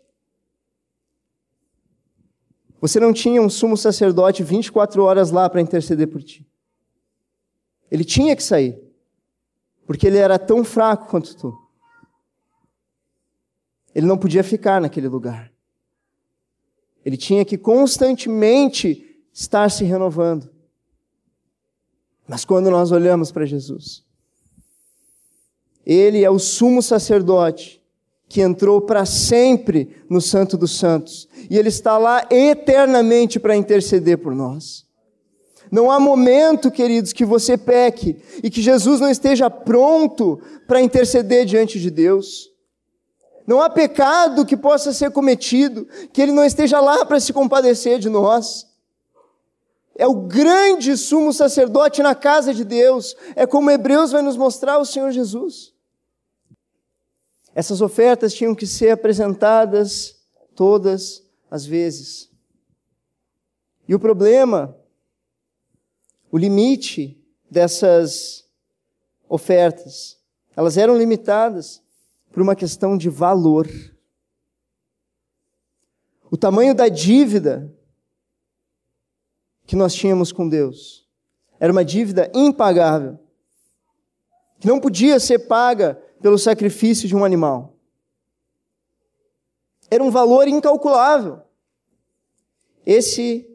você 2.80 3.00
não 3.00 3.12
tinha 3.12 3.42
um 3.42 3.50
sumo 3.50 3.76
sacerdote 3.76 4.44
24 4.44 5.04
horas 5.04 5.32
lá 5.32 5.50
para 5.50 5.62
interceder 5.62 6.08
por 6.08 6.22
ti. 6.22 6.46
Ele 7.90 8.04
tinha 8.04 8.36
que 8.36 8.44
sair, 8.44 8.80
porque 9.86 10.06
ele 10.06 10.18
era 10.18 10.38
tão 10.38 10.64
fraco 10.64 11.08
quanto 11.10 11.36
tu. 11.36 11.58
Ele 13.96 14.06
não 14.06 14.18
podia 14.18 14.44
ficar 14.44 14.80
naquele 14.80 15.08
lugar. 15.08 15.52
Ele 17.04 17.18
tinha 17.18 17.44
que 17.44 17.58
constantemente 17.58 19.24
estar 19.34 19.72
se 19.72 19.84
renovando. 19.84 20.50
Mas 22.28 22.44
quando 22.44 22.70
nós 22.70 22.92
olhamos 22.92 23.32
para 23.32 23.46
Jesus, 23.46 24.04
ele 25.86 26.24
é 26.24 26.30
o 26.30 26.38
sumo 26.38 26.82
sacerdote 26.82 27.82
que 28.28 28.42
entrou 28.42 28.82
para 28.82 29.06
sempre 29.06 30.04
no 30.10 30.20
Santo 30.20 30.58
dos 30.58 30.78
Santos, 30.78 31.28
e 31.50 31.58
ele 31.58 31.70
está 31.70 31.98
lá 31.98 32.26
eternamente 32.30 33.40
para 33.40 33.56
interceder 33.56 34.18
por 34.18 34.36
nós. 34.36 34.86
Não 35.72 35.92
há 35.92 36.00
momento, 36.00 36.72
queridos, 36.72 37.12
que 37.12 37.26
você 37.26 37.58
peque 37.58 38.18
e 38.42 38.50
que 38.50 38.62
Jesus 38.62 39.00
não 39.00 39.10
esteja 39.10 39.50
pronto 39.50 40.40
para 40.66 40.82
interceder 40.82 41.46
diante 41.46 41.80
de 41.80 41.90
Deus. 41.90 42.50
Não 43.46 43.62
há 43.62 43.70
pecado 43.70 44.46
que 44.46 44.56
possa 44.56 44.94
ser 44.94 45.12
cometido 45.12 45.88
que 46.14 46.22
ele 46.22 46.32
não 46.32 46.46
esteja 46.46 46.80
lá 46.80 47.06
para 47.06 47.20
se 47.20 47.34
compadecer 47.34 48.00
de 48.00 48.10
nós 48.10 48.68
é 49.98 50.06
o 50.06 50.14
grande 50.14 50.96
sumo 50.96 51.34
sacerdote 51.34 52.04
na 52.04 52.14
casa 52.14 52.54
de 52.54 52.64
Deus. 52.64 53.16
É 53.36 53.48
como 53.48 53.72
Hebreus 53.72 54.12
vai 54.12 54.22
nos 54.22 54.38
mostrar 54.38 54.78
o 54.78 54.86
Senhor 54.86 55.12
Jesus. 55.12 55.74
Essas 57.58 57.82
ofertas 57.82 58.36
tinham 58.36 58.54
que 58.54 58.68
ser 58.68 58.92
apresentadas 58.92 60.16
todas 60.54 61.28
as 61.50 61.66
vezes. 61.66 62.30
E 63.88 63.96
o 63.96 64.00
problema, 64.00 64.78
o 66.32 66.38
limite 66.38 67.20
dessas 67.50 68.48
ofertas, 69.28 70.20
elas 70.56 70.78
eram 70.78 70.96
limitadas 70.96 71.82
por 72.32 72.44
uma 72.44 72.56
questão 72.56 72.96
de 72.96 73.10
valor. 73.10 73.68
O 76.30 76.38
tamanho 76.38 76.76
da 76.76 76.88
dívida 76.88 77.76
que 79.66 79.76
nós 79.76 79.96
tínhamos 79.96 80.32
com 80.32 80.48
Deus. 80.48 81.10
Era 81.60 81.74
uma 81.74 81.84
dívida 81.84 82.32
impagável, 82.36 83.18
que 84.60 84.68
não 84.68 84.80
podia 84.80 85.20
ser 85.20 85.48
paga 85.48 86.00
pelo 86.22 86.38
sacrifício 86.38 87.08
de 87.08 87.16
um 87.16 87.24
animal. 87.24 87.76
Era 89.90 90.04
um 90.04 90.12
valor 90.12 90.48
incalculável. 90.48 91.42
Esse 92.86 93.48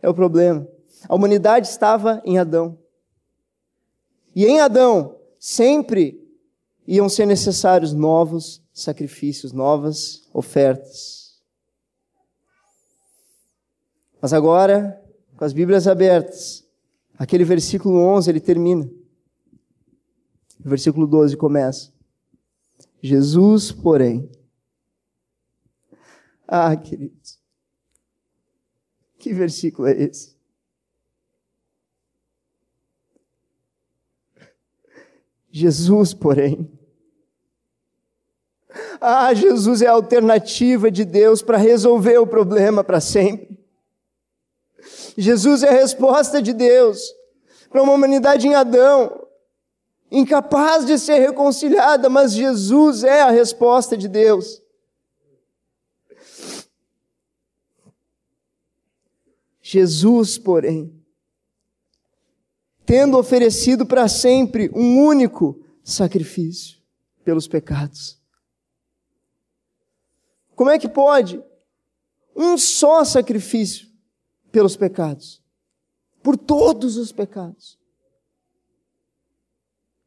é 0.00 0.08
o 0.08 0.14
problema. 0.14 0.66
A 1.08 1.14
humanidade 1.14 1.66
estava 1.66 2.22
em 2.24 2.38
Adão. 2.38 2.78
E 4.34 4.46
em 4.46 4.60
Adão 4.60 5.16
sempre 5.38 6.22
iam 6.86 7.08
ser 7.08 7.26
necessários 7.26 7.92
novos 7.92 8.62
sacrifícios, 8.72 9.52
novas 9.52 10.28
ofertas. 10.32 11.40
Mas 14.20 14.32
agora 14.32 15.02
com 15.36 15.44
as 15.44 15.52
Bíblias 15.52 15.88
abertas, 15.88 16.64
aquele 17.18 17.42
versículo 17.44 17.98
11 17.98 18.30
ele 18.30 18.38
termina. 18.38 18.88
O 20.64 20.68
versículo 20.68 21.06
12 21.06 21.36
começa. 21.36 21.92
Jesus, 23.02 23.72
porém. 23.72 24.30
Ah, 26.46 26.76
queridos. 26.76 27.40
Que 29.18 29.32
versículo 29.32 29.88
é 29.88 29.92
esse? 29.92 30.36
Jesus, 35.50 36.14
porém. 36.14 36.70
Ah, 39.00 39.34
Jesus 39.34 39.82
é 39.82 39.86
a 39.86 39.92
alternativa 39.92 40.90
de 40.90 41.04
Deus 41.04 41.42
para 41.42 41.58
resolver 41.58 42.18
o 42.18 42.26
problema 42.26 42.82
para 42.82 43.00
sempre. 43.00 43.58
Jesus 45.16 45.62
é 45.62 45.68
a 45.68 45.72
resposta 45.72 46.40
de 46.40 46.52
Deus 46.52 47.00
para 47.68 47.82
uma 47.82 47.92
humanidade 47.92 48.46
em 48.46 48.54
Adão, 48.54 49.21
incapaz 50.12 50.84
de 50.84 50.98
ser 50.98 51.18
reconciliada, 51.18 52.08
mas 52.08 52.32
Jesus 52.32 53.02
é 53.02 53.22
a 53.22 53.30
resposta 53.30 53.96
de 53.96 54.06
Deus. 54.06 54.62
Jesus, 59.60 60.36
porém, 60.36 60.94
tendo 62.84 63.16
oferecido 63.16 63.86
para 63.86 64.06
sempre 64.06 64.70
um 64.74 65.02
único 65.02 65.64
sacrifício 65.82 66.78
pelos 67.24 67.48
pecados. 67.48 68.20
Como 70.54 70.70
é 70.70 70.78
que 70.78 70.88
pode 70.88 71.42
um 72.36 72.58
só 72.58 73.04
sacrifício 73.04 73.88
pelos 74.50 74.76
pecados, 74.76 75.42
por 76.22 76.36
todos 76.36 76.96
os 76.96 77.10
pecados. 77.10 77.78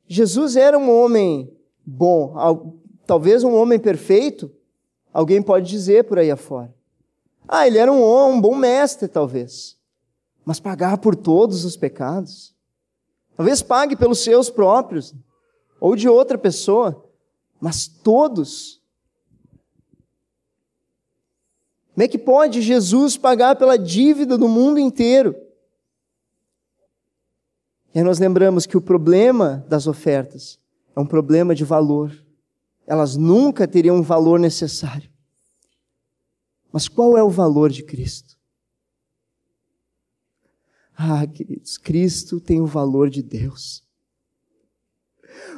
Jesus 0.07 0.55
era 0.55 0.77
um 0.77 0.91
homem 0.91 1.51
bom, 1.85 2.77
talvez 3.05 3.43
um 3.43 3.53
homem 3.55 3.79
perfeito, 3.79 4.51
alguém 5.13 5.41
pode 5.41 5.69
dizer 5.69 6.03
por 6.05 6.19
aí 6.19 6.29
afora. 6.29 6.73
Ah, 7.47 7.67
ele 7.67 7.77
era 7.77 7.91
um, 7.91 8.29
um 8.29 8.41
bom 8.41 8.55
mestre, 8.55 9.07
talvez, 9.07 9.77
mas 10.43 10.59
pagar 10.59 10.97
por 10.97 11.15
todos 11.15 11.65
os 11.65 11.75
pecados? 11.75 12.55
Talvez 13.35 13.61
pague 13.61 13.95
pelos 13.95 14.19
seus 14.19 14.49
próprios, 14.49 15.13
ou 15.79 15.95
de 15.95 16.07
outra 16.07 16.37
pessoa, 16.37 17.03
mas 17.59 17.87
todos 17.87 18.81
Como 21.95 22.03
é 22.03 22.09
que 22.09 22.17
pode 22.17 22.61
Jesus 22.61 23.15
pagar 23.15 23.55
pela 23.55 23.77
dívida 23.77 24.37
do 24.37 24.49
mundo 24.49 24.77
inteiro? 24.77 25.33
E 27.95 28.03
nós 28.03 28.19
lembramos 28.19 28.65
que 28.65 28.75
o 28.75 28.81
problema 28.81 29.65
das 29.69 29.88
ofertas 29.88 30.60
é 30.93 30.99
um 30.99 31.05
problema 31.05 31.55
de 31.55 31.63
valor, 31.63 32.12
elas 32.86 33.15
nunca 33.15 33.65
teriam 33.65 33.97
o 33.97 34.03
valor 34.03 34.38
necessário. 34.38 35.10
Mas 36.73 36.89
qual 36.89 37.17
é 37.17 37.23
o 37.23 37.29
valor 37.29 37.71
de 37.71 37.84
Cristo? 37.84 38.38
Ah, 40.97 41.25
queridos, 41.25 41.77
Cristo 41.77 42.41
tem 42.41 42.60
o 42.60 42.65
valor 42.65 43.10
de 43.10 43.23
Deus. 43.23 43.81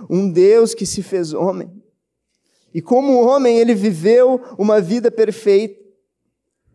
Um 0.08 0.32
Deus 0.32 0.76
que 0.76 0.86
se 0.86 1.02
fez 1.02 1.34
homem. 1.34 1.72
E 2.72 2.84
como 2.84 3.26
homem, 3.26 3.58
ele 3.58 3.74
viveu 3.74 4.40
uma 4.60 4.80
vida 4.80 5.10
perfeita. 5.10 5.84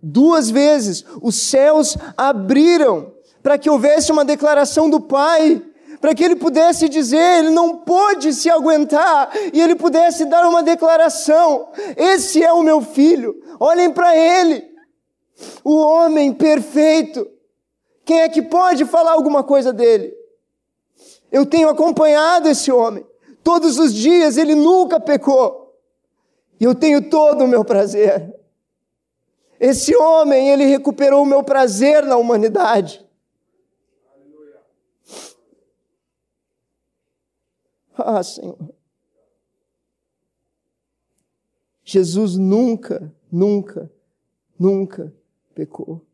Duas 0.02 0.50
vezes 0.50 1.04
os 1.20 1.36
céus 1.36 1.96
abriram 2.16 3.14
para 3.42 3.58
que 3.58 3.68
houvesse 3.68 4.12
uma 4.12 4.24
declaração 4.24 4.88
do 4.88 5.00
Pai, 5.00 5.62
para 6.00 6.14
que 6.14 6.24
ele 6.24 6.36
pudesse 6.36 6.88
dizer, 6.88 7.38
ele 7.38 7.50
não 7.50 7.78
pôde 7.78 8.32
se 8.32 8.50
aguentar, 8.50 9.30
e 9.52 9.60
ele 9.60 9.74
pudesse 9.74 10.24
dar 10.24 10.48
uma 10.48 10.62
declaração: 10.62 11.68
Esse 11.96 12.42
é 12.42 12.52
o 12.52 12.62
meu 12.62 12.80
filho, 12.80 13.34
olhem 13.58 13.90
para 13.90 14.16
ele, 14.16 14.64
o 15.64 15.76
homem 15.76 16.32
perfeito. 16.32 17.26
Quem 18.04 18.20
é 18.20 18.28
que 18.28 18.42
pode 18.42 18.84
falar 18.84 19.12
alguma 19.12 19.44
coisa 19.44 19.72
dele? 19.72 20.12
Eu 21.30 21.46
tenho 21.46 21.68
acompanhado 21.68 22.48
esse 22.48 22.70
homem. 22.70 23.06
Todos 23.42 23.78
os 23.78 23.94
dias 23.94 24.36
ele 24.36 24.54
nunca 24.54 25.00
pecou. 25.00 25.72
E 26.60 26.64
eu 26.64 26.74
tenho 26.74 27.08
todo 27.08 27.44
o 27.44 27.48
meu 27.48 27.64
prazer. 27.64 28.34
Esse 29.58 29.94
homem, 29.96 30.48
ele 30.48 30.64
recuperou 30.64 31.22
o 31.22 31.26
meu 31.26 31.42
prazer 31.44 32.04
na 32.04 32.16
humanidade. 32.16 33.06
Ah, 37.96 38.22
Senhor. 38.22 38.58
Jesus 41.84 42.36
nunca, 42.36 43.14
nunca, 43.30 43.92
nunca 44.58 45.14
pecou. 45.54 46.06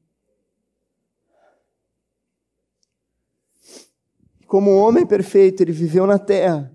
Como 4.47 4.75
homem 4.75 5.07
perfeito, 5.07 5.62
ele 5.62 5.73
viveu 5.73 6.07
na 6.07 6.19
terra. 6.19 6.75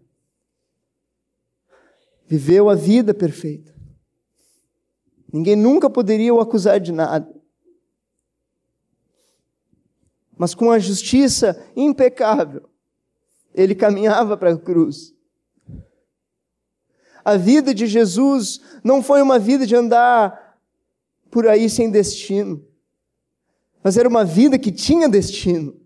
Viveu 2.25 2.69
a 2.69 2.75
vida 2.75 3.13
perfeita. 3.13 3.73
Ninguém 5.31 5.55
nunca 5.55 5.89
poderia 5.89 6.33
o 6.33 6.39
acusar 6.39 6.79
de 6.79 6.91
nada. 6.91 7.33
Mas 10.37 10.53
com 10.53 10.69
a 10.69 10.77
justiça 10.77 11.59
impecável, 11.75 12.69
ele 13.53 13.75
caminhava 13.75 14.35
para 14.35 14.51
a 14.51 14.57
cruz. 14.57 15.13
A 17.23 17.37
vida 17.37 17.73
de 17.73 17.87
Jesus 17.87 18.61
não 18.83 19.01
foi 19.01 19.21
uma 19.21 19.39
vida 19.39 19.65
de 19.65 19.75
andar 19.75 20.59
por 21.31 21.47
aí 21.47 21.69
sem 21.69 21.89
destino, 21.89 22.65
mas 23.81 23.97
era 23.97 24.09
uma 24.09 24.25
vida 24.25 24.59
que 24.59 24.71
tinha 24.71 25.07
destino. 25.07 25.79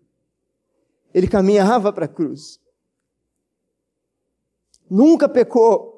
Ele 1.13 1.27
caminhava 1.27 1.91
para 1.91 2.05
a 2.05 2.07
cruz. 2.07 2.59
Nunca 4.89 5.27
pecou. 5.27 5.97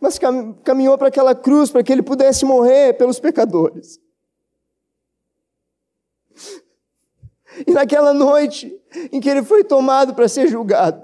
Mas 0.00 0.18
caminhou 0.64 0.96
para 0.96 1.08
aquela 1.08 1.34
cruz 1.34 1.70
para 1.70 1.82
que 1.82 1.92
ele 1.92 2.02
pudesse 2.02 2.44
morrer 2.44 2.94
pelos 2.94 3.20
pecadores. 3.20 4.00
E 7.66 7.72
naquela 7.72 8.12
noite 8.12 8.72
em 9.12 9.20
que 9.20 9.28
ele 9.28 9.42
foi 9.42 9.64
tomado 9.64 10.14
para 10.14 10.28
ser 10.28 10.48
julgado, 10.48 11.02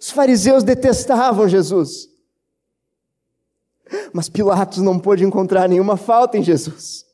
os 0.00 0.10
fariseus 0.10 0.62
detestavam 0.62 1.48
Jesus. 1.48 2.08
Mas 4.12 4.28
Pilatos 4.28 4.78
não 4.78 4.98
pôde 4.98 5.24
encontrar 5.24 5.68
nenhuma 5.68 5.96
falta 5.96 6.38
em 6.38 6.42
Jesus. 6.42 7.06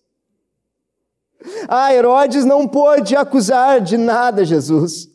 Ah, 1.69 1.95
Herodes 1.95 2.45
não 2.45 2.67
pôde 2.67 3.15
acusar 3.15 3.81
de 3.81 3.97
nada 3.97 4.45
Jesus. 4.45 5.09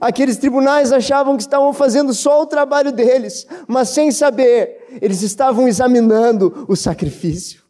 Aqueles 0.00 0.36
tribunais 0.36 0.92
achavam 0.92 1.36
que 1.36 1.42
estavam 1.42 1.72
fazendo 1.72 2.12
só 2.12 2.42
o 2.42 2.46
trabalho 2.46 2.92
deles, 2.92 3.46
mas 3.66 3.90
sem 3.90 4.10
saber, 4.10 4.98
eles 5.00 5.22
estavam 5.22 5.68
examinando 5.68 6.64
o 6.68 6.76
sacrifício. 6.76 7.63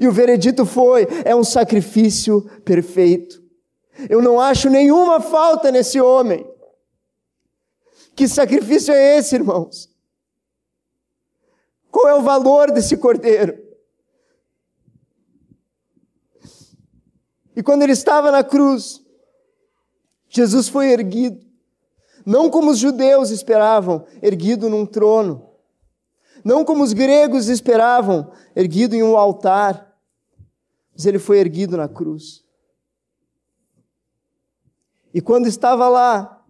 E 0.00 0.06
o 0.06 0.12
veredito 0.12 0.64
foi: 0.64 1.06
é 1.24 1.34
um 1.34 1.44
sacrifício 1.44 2.42
perfeito. 2.64 3.42
Eu 4.08 4.22
não 4.22 4.40
acho 4.40 4.70
nenhuma 4.70 5.20
falta 5.20 5.70
nesse 5.70 6.00
homem. 6.00 6.48
Que 8.14 8.28
sacrifício 8.28 8.92
é 8.92 9.18
esse, 9.18 9.34
irmãos? 9.34 9.88
Qual 11.90 12.08
é 12.08 12.14
o 12.14 12.22
valor 12.22 12.70
desse 12.70 12.96
cordeiro? 12.96 13.66
E 17.56 17.62
quando 17.62 17.82
ele 17.82 17.92
estava 17.92 18.30
na 18.30 18.44
cruz, 18.44 19.04
Jesus 20.28 20.68
foi 20.68 20.92
erguido, 20.92 21.44
não 22.24 22.50
como 22.50 22.70
os 22.70 22.78
judeus 22.78 23.30
esperavam, 23.30 24.06
erguido 24.22 24.68
num 24.68 24.86
trono, 24.86 25.47
não 26.48 26.64
como 26.64 26.82
os 26.82 26.94
gregos 26.94 27.48
esperavam, 27.48 28.32
erguido 28.56 28.96
em 28.96 29.02
um 29.02 29.18
altar, 29.18 29.94
mas 30.94 31.04
ele 31.04 31.18
foi 31.18 31.40
erguido 31.40 31.76
na 31.76 31.86
cruz. 31.86 32.42
E 35.12 35.20
quando 35.20 35.46
estava 35.46 35.90
lá, 35.90 36.42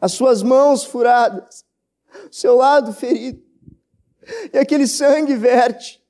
as 0.00 0.12
suas 0.12 0.40
mãos 0.40 0.84
furadas, 0.84 1.64
o 2.30 2.32
seu 2.32 2.54
lado 2.54 2.92
ferido, 2.92 3.42
e 4.52 4.56
aquele 4.56 4.86
sangue 4.86 5.34
verte, 5.34 6.00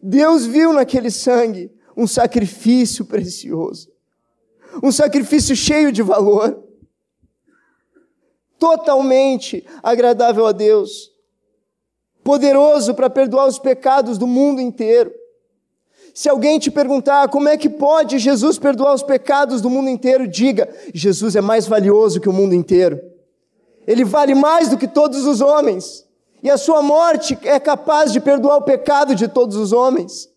Deus 0.00 0.46
viu 0.46 0.72
naquele 0.72 1.10
sangue 1.10 1.76
um 1.96 2.06
sacrifício 2.06 3.04
precioso, 3.04 3.90
um 4.80 4.92
sacrifício 4.92 5.56
cheio 5.56 5.90
de 5.90 6.00
valor 6.00 6.62
totalmente 8.62 9.66
agradável 9.82 10.46
a 10.46 10.52
Deus, 10.52 11.10
poderoso 12.22 12.94
para 12.94 13.10
perdoar 13.10 13.48
os 13.48 13.58
pecados 13.58 14.16
do 14.18 14.26
mundo 14.28 14.60
inteiro. 14.60 15.12
Se 16.14 16.28
alguém 16.28 16.60
te 16.60 16.70
perguntar 16.70 17.28
como 17.28 17.48
é 17.48 17.56
que 17.56 17.68
pode 17.68 18.20
Jesus 18.20 18.60
perdoar 18.60 18.94
os 18.94 19.02
pecados 19.02 19.60
do 19.60 19.68
mundo 19.68 19.90
inteiro, 19.90 20.28
diga: 20.28 20.72
Jesus 20.94 21.34
é 21.34 21.40
mais 21.40 21.66
valioso 21.66 22.20
que 22.20 22.28
o 22.28 22.32
mundo 22.32 22.54
inteiro. 22.54 23.00
Ele 23.84 24.04
vale 24.04 24.32
mais 24.32 24.68
do 24.68 24.78
que 24.78 24.86
todos 24.86 25.26
os 25.26 25.40
homens. 25.40 26.06
E 26.40 26.48
a 26.48 26.56
sua 26.56 26.82
morte 26.82 27.36
é 27.42 27.58
capaz 27.58 28.12
de 28.12 28.20
perdoar 28.20 28.58
o 28.58 28.62
pecado 28.62 29.12
de 29.12 29.26
todos 29.26 29.56
os 29.56 29.72
homens. 29.72 30.28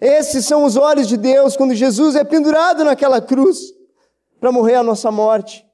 Esses 0.00 0.44
são 0.44 0.64
os 0.64 0.76
olhos 0.76 1.06
de 1.06 1.16
Deus 1.16 1.56
quando 1.56 1.74
Jesus 1.74 2.16
é 2.16 2.24
pendurado 2.24 2.82
naquela 2.82 3.20
cruz 3.20 3.72
para 4.40 4.50
morrer 4.50 4.74
a 4.74 4.82
nossa 4.82 5.12
morte. 5.12 5.65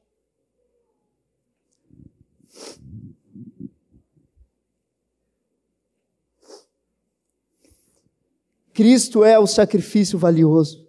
Cristo 8.73 9.25
é 9.25 9.39
o 9.39 9.47
sacrifício 9.47 10.19
valioso. 10.19 10.87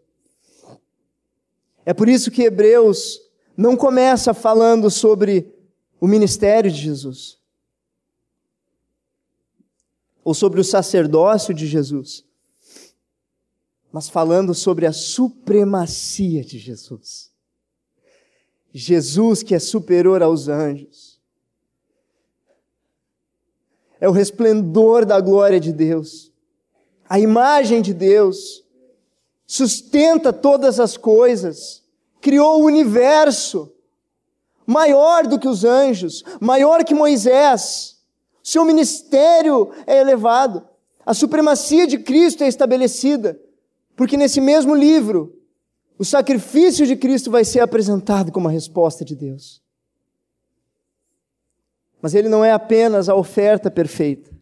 É 1.86 1.94
por 1.94 2.08
isso 2.08 2.32
que 2.32 2.44
Hebreus 2.44 3.22
não 3.58 3.76
começa 3.76 4.34
falando 4.34 4.90
sobre 4.90 5.54
o 6.00 6.08
ministério 6.08 6.72
de 6.72 6.78
Jesus, 6.78 7.40
ou 10.24 10.34
sobre 10.34 10.60
o 10.60 10.64
sacerdócio 10.64 11.54
de 11.54 11.68
Jesus, 11.68 12.26
mas 13.92 14.10
falando 14.10 14.54
sobre 14.54 14.86
a 14.86 14.94
supremacia 14.94 16.44
de 16.44 16.58
Jesus. 16.58 17.32
Jesus 18.74 19.44
que 19.44 19.54
é 19.54 19.60
superior 19.60 20.24
aos 20.24 20.48
anjos. 20.48 21.22
É 24.00 24.10
o 24.10 24.12
resplendor 24.12 25.06
da 25.06 25.22
glória 25.22 25.60
de 25.60 25.72
Deus 25.72 26.33
a 27.14 27.20
imagem 27.20 27.80
de 27.80 27.94
Deus, 27.94 28.66
sustenta 29.46 30.34
todas 30.34 30.80
as 30.80 30.98
coisas, 30.98 31.84
criou 32.20 32.60
o 32.60 32.66
universo, 32.66 33.72
maior 34.66 35.28
do 35.28 35.38
que 35.38 35.48
os 35.48 35.64
anjos, 35.64 36.24
maior 36.42 36.84
que 36.84 36.96
Moisés. 36.96 38.02
Seu 38.42 38.66
ministério 38.66 39.70
é 39.86 40.00
elevado. 40.00 40.68
A 41.06 41.14
supremacia 41.14 41.86
de 41.86 42.00
Cristo 42.00 42.44
é 42.44 42.48
estabelecida, 42.48 43.40
porque 43.96 44.18
nesse 44.18 44.42
mesmo 44.42 44.74
livro, 44.74 45.40
o 46.00 46.04
sacrifício 46.04 46.88
de 46.88 46.96
Cristo 46.96 47.30
vai 47.30 47.46
ser 47.46 47.60
apresentado 47.60 48.32
como 48.32 48.48
a 48.48 48.52
resposta 48.52 49.06
de 49.06 49.16
Deus. 49.16 49.62
Mas 52.02 52.16
ele 52.16 52.28
não 52.28 52.44
é 52.44 52.52
apenas 52.52 53.08
a 53.08 53.14
oferta 53.14 53.70
perfeita. 53.70 54.33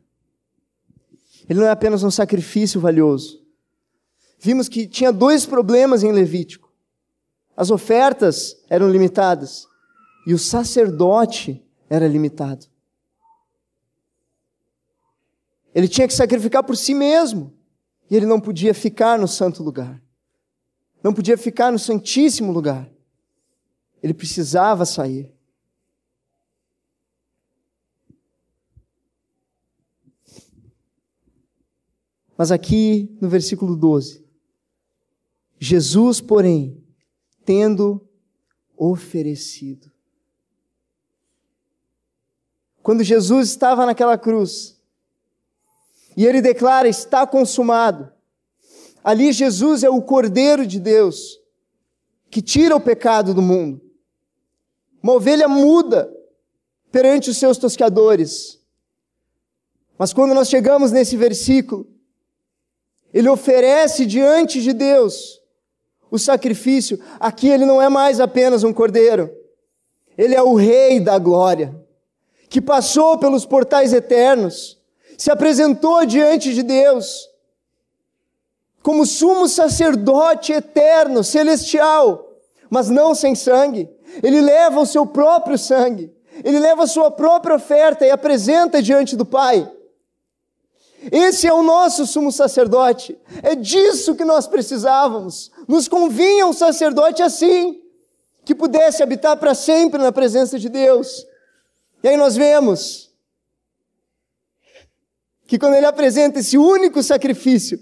Ele 1.52 1.60
não 1.60 1.68
é 1.68 1.72
apenas 1.72 2.02
um 2.02 2.10
sacrifício 2.10 2.80
valioso. 2.80 3.46
Vimos 4.40 4.70
que 4.70 4.88
tinha 4.88 5.12
dois 5.12 5.46
problemas 5.46 6.02
em 6.02 6.10
Levítico: 6.10 6.72
As 7.58 7.70
ofertas 7.70 8.56
eram 8.70 8.90
limitadas 8.90 9.68
e 10.26 10.34
o 10.34 10.40
sacerdote 10.40 11.62
era 11.90 12.08
limitado. 12.08 12.68
Ele 15.76 15.90
tinha 15.90 16.08
que 16.08 16.14
sacrificar 16.14 16.64
por 16.64 16.78
si 16.78 16.94
mesmo 16.94 17.54
e 18.10 18.16
ele 18.16 18.26
não 18.26 18.40
podia 18.40 18.74
ficar 18.74 19.20
no 19.20 19.28
santo 19.28 19.62
lugar. 19.62 20.02
Não 21.04 21.14
podia 21.14 21.38
ficar 21.38 21.70
no 21.70 21.78
santíssimo 21.78 22.54
lugar. 22.54 22.90
Ele 24.02 24.14
precisava 24.14 24.86
sair. 24.86 25.30
Mas 32.42 32.52
aqui 32.52 33.16
no 33.22 33.30
versículo 33.30 33.76
12, 33.76 34.26
Jesus, 35.60 36.20
porém, 36.20 36.84
tendo 37.46 38.02
oferecido. 38.76 39.92
Quando 42.82 43.04
Jesus 43.04 43.50
estava 43.50 43.86
naquela 43.86 44.18
cruz, 44.18 44.82
e 46.18 46.26
ele 46.26 46.42
declara: 46.42 46.88
está 46.88 47.28
consumado. 47.28 48.12
Ali 49.04 49.32
Jesus 49.32 49.84
é 49.84 49.90
o 49.92 50.02
Cordeiro 50.02 50.66
de 50.66 50.80
Deus, 50.80 51.40
que 52.32 52.42
tira 52.42 52.76
o 52.76 52.82
pecado 52.82 53.36
do 53.36 53.42
mundo. 53.44 53.80
Uma 55.04 55.14
ovelha 55.14 55.48
muda 55.48 56.12
perante 56.92 57.30
os 57.30 57.38
seus 57.38 57.60
tosqueadores. 57.60 58.60
Mas 59.96 60.12
quando 60.12 60.34
nós 60.34 60.50
chegamos 60.50 60.92
nesse 60.92 61.16
versículo, 61.16 62.01
ele 63.14 63.30
oferece 63.30 64.06
diante 64.06 64.62
de 64.62 64.74
Deus 64.74 65.42
o 66.10 66.18
sacrifício. 66.20 67.00
Aqui 67.20 67.48
ele 67.48 67.66
não 67.66 67.82
é 67.82 67.90
mais 67.90 68.20
apenas 68.20 68.64
um 68.64 68.74
cordeiro, 68.74 69.32
ele 70.18 70.36
é 70.36 70.42
o 70.42 70.56
Rei 70.56 71.00
da 71.00 71.18
glória, 71.18 71.74
que 72.50 72.62
passou 72.62 73.18
pelos 73.18 73.46
portais 73.46 73.94
eternos, 73.94 74.78
se 75.18 75.32
apresentou 75.32 76.06
diante 76.06 76.54
de 76.54 76.64
Deus, 76.64 77.30
como 78.84 79.06
sumo 79.06 79.48
sacerdote 79.48 80.52
eterno, 80.52 81.24
celestial, 81.24 82.28
mas 82.70 82.90
não 82.90 83.14
sem 83.14 83.36
sangue. 83.36 83.90
Ele 84.24 84.42
leva 84.42 84.80
o 84.80 84.86
seu 84.86 85.06
próprio 85.06 85.58
sangue, 85.58 86.12
ele 86.44 86.60
leva 86.60 86.84
a 86.84 86.88
sua 86.88 87.12
própria 87.12 87.56
oferta 87.56 88.06
e 88.06 88.12
apresenta 88.12 88.82
diante 88.82 89.16
do 89.16 89.26
Pai. 89.26 89.70
Esse 91.10 91.48
é 91.48 91.54
o 91.54 91.64
nosso 91.64 92.06
sumo 92.06 92.32
sacerdote. 92.32 93.18
É 93.42 93.56
disso 93.56 94.16
que 94.16 94.26
nós 94.26 94.46
precisávamos. 94.48 95.52
Nos 95.68 95.88
convinha 95.88 96.46
um 96.46 96.54
sacerdote 96.54 97.24
assim, 97.24 97.82
que 98.44 98.54
pudesse 98.54 99.02
habitar 99.02 99.38
para 99.38 99.56
sempre 99.56 100.02
na 100.02 100.12
presença 100.12 100.60
de 100.60 100.70
Deus. 100.70 101.26
E 102.04 102.10
aí 102.10 102.18
nós 102.18 102.36
vemos 102.36 103.12
que 105.48 105.58
quando 105.58 105.76
ele 105.76 105.86
apresenta 105.86 106.40
esse 106.40 106.58
único 106.58 107.02
sacrifício, 107.02 107.80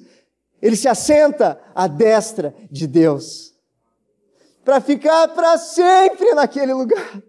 ele 0.61 0.75
se 0.75 0.87
assenta 0.87 1.59
à 1.73 1.87
destra 1.87 2.53
de 2.69 2.87
Deus 2.87 3.53
para 4.63 4.81
ficar 4.81 5.29
para 5.29 5.57
sempre 5.57 6.33
naquele 6.33 6.73
lugar. 6.73 7.21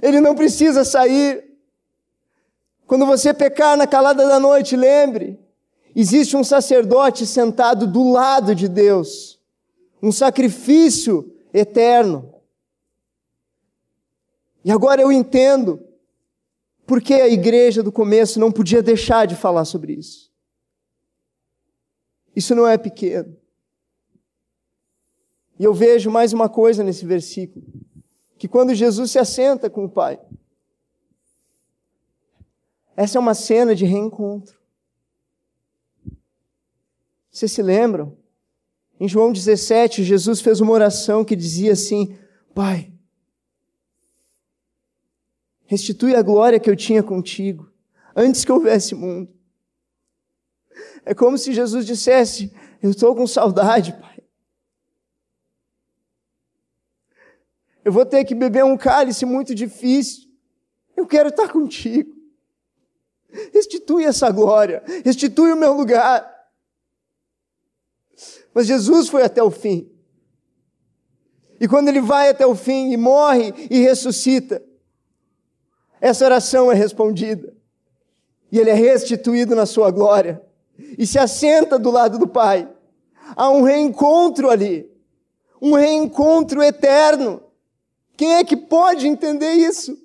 Ele 0.00 0.20
não 0.20 0.34
precisa 0.34 0.84
sair. 0.84 1.51
Quando 2.92 3.06
você 3.06 3.32
pecar 3.32 3.74
na 3.74 3.86
calada 3.86 4.28
da 4.28 4.38
noite, 4.38 4.76
lembre, 4.76 5.40
existe 5.96 6.36
um 6.36 6.44
sacerdote 6.44 7.26
sentado 7.26 7.86
do 7.86 8.12
lado 8.12 8.54
de 8.54 8.68
Deus, 8.68 9.40
um 10.02 10.12
sacrifício 10.12 11.34
eterno. 11.54 12.34
E 14.62 14.70
agora 14.70 15.00
eu 15.00 15.10
entendo 15.10 15.82
porque 16.86 17.14
a 17.14 17.28
igreja 17.30 17.82
do 17.82 17.90
começo 17.90 18.38
não 18.38 18.52
podia 18.52 18.82
deixar 18.82 19.26
de 19.26 19.36
falar 19.36 19.64
sobre 19.64 19.94
isso. 19.94 20.30
Isso 22.36 22.54
não 22.54 22.68
é 22.68 22.76
pequeno. 22.76 23.34
E 25.58 25.64
eu 25.64 25.72
vejo 25.72 26.10
mais 26.10 26.34
uma 26.34 26.50
coisa 26.50 26.84
nesse 26.84 27.06
versículo: 27.06 27.64
que 28.36 28.46
quando 28.46 28.74
Jesus 28.74 29.12
se 29.12 29.18
assenta 29.18 29.70
com 29.70 29.86
o 29.86 29.88
Pai, 29.88 30.20
essa 32.96 33.18
é 33.18 33.20
uma 33.20 33.34
cena 33.34 33.74
de 33.74 33.84
reencontro. 33.84 34.60
Vocês 37.30 37.50
se 37.52 37.62
lembram? 37.62 38.16
Em 39.00 39.08
João 39.08 39.32
17, 39.32 40.04
Jesus 40.04 40.40
fez 40.40 40.60
uma 40.60 40.72
oração 40.72 41.24
que 41.24 41.34
dizia 41.34 41.72
assim: 41.72 42.16
Pai, 42.54 42.92
restitui 45.64 46.14
a 46.14 46.22
glória 46.22 46.60
que 46.60 46.68
eu 46.68 46.76
tinha 46.76 47.02
contigo, 47.02 47.72
antes 48.14 48.44
que 48.44 48.52
houvesse 48.52 48.94
mundo. 48.94 49.32
É 51.04 51.14
como 51.14 51.38
se 51.38 51.52
Jesus 51.52 51.86
dissesse: 51.86 52.54
Eu 52.82 52.90
estou 52.90 53.16
com 53.16 53.26
saudade, 53.26 53.92
Pai. 53.94 54.22
Eu 57.84 57.90
vou 57.90 58.06
ter 58.06 58.24
que 58.24 58.34
beber 58.34 58.64
um 58.64 58.76
cálice 58.76 59.24
muito 59.24 59.54
difícil. 59.54 60.30
Eu 60.96 61.06
quero 61.06 61.30
estar 61.30 61.48
contigo. 61.48 62.21
Restitui 63.52 64.04
essa 64.04 64.30
glória, 64.30 64.82
restitui 65.04 65.52
o 65.52 65.56
meu 65.56 65.72
lugar. 65.72 66.30
Mas 68.54 68.66
Jesus 68.66 69.08
foi 69.08 69.22
até 69.22 69.42
o 69.42 69.50
fim. 69.50 69.90
E 71.60 71.68
quando 71.68 71.88
ele 71.88 72.00
vai 72.00 72.28
até 72.28 72.46
o 72.46 72.54
fim 72.54 72.92
e 72.92 72.96
morre 72.96 73.54
e 73.70 73.80
ressuscita, 73.80 74.62
essa 76.00 76.24
oração 76.24 76.70
é 76.70 76.74
respondida. 76.74 77.54
E 78.50 78.58
ele 78.58 78.70
é 78.70 78.74
restituído 78.74 79.54
na 79.54 79.64
sua 79.64 79.90
glória. 79.90 80.42
E 80.98 81.06
se 81.06 81.18
assenta 81.18 81.78
do 81.78 81.90
lado 81.90 82.18
do 82.18 82.26
Pai. 82.26 82.68
Há 83.36 83.48
um 83.48 83.62
reencontro 83.62 84.50
ali. 84.50 84.90
Um 85.60 85.74
reencontro 85.74 86.62
eterno. 86.62 87.40
Quem 88.16 88.34
é 88.34 88.44
que 88.44 88.56
pode 88.56 89.06
entender 89.06 89.52
isso? 89.52 89.96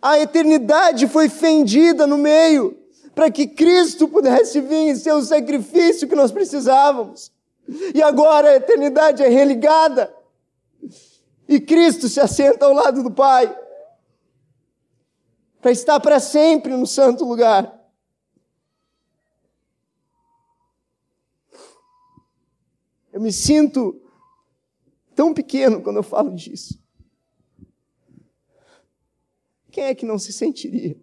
A 0.00 0.18
eternidade 0.18 1.08
foi 1.08 1.28
fendida 1.28 2.06
no 2.06 2.18
meio 2.18 2.76
para 3.14 3.30
que 3.30 3.46
Cristo 3.46 4.06
pudesse 4.06 4.60
vir 4.60 4.90
e 4.90 4.96
ser 4.96 5.12
o 5.12 5.22
sacrifício 5.22 6.06
que 6.06 6.14
nós 6.14 6.30
precisávamos. 6.30 7.32
E 7.94 8.02
agora 8.02 8.50
a 8.50 8.56
eternidade 8.56 9.22
é 9.22 9.28
religada. 9.28 10.14
E 11.48 11.60
Cristo 11.60 12.08
se 12.08 12.20
assenta 12.20 12.66
ao 12.66 12.72
lado 12.72 13.02
do 13.02 13.10
Pai 13.10 13.56
para 15.60 15.70
estar 15.70 15.98
para 15.98 16.20
sempre 16.20 16.76
no 16.76 16.86
santo 16.86 17.24
lugar. 17.24 17.74
Eu 23.12 23.20
me 23.20 23.32
sinto 23.32 23.98
tão 25.14 25.32
pequeno 25.32 25.80
quando 25.80 25.96
eu 25.96 26.02
falo 26.02 26.34
disso. 26.34 26.78
Quem 29.76 29.84
é 29.84 29.94
que 29.94 30.06
não 30.06 30.18
se 30.18 30.32
sentiria? 30.32 30.96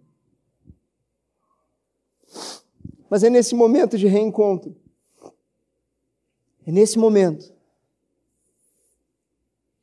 Mas 3.08 3.22
é 3.22 3.30
nesse 3.30 3.54
momento 3.54 3.96
de 3.96 4.08
reencontro, 4.08 4.74
é 6.66 6.72
nesse 6.72 6.98
momento 6.98 7.54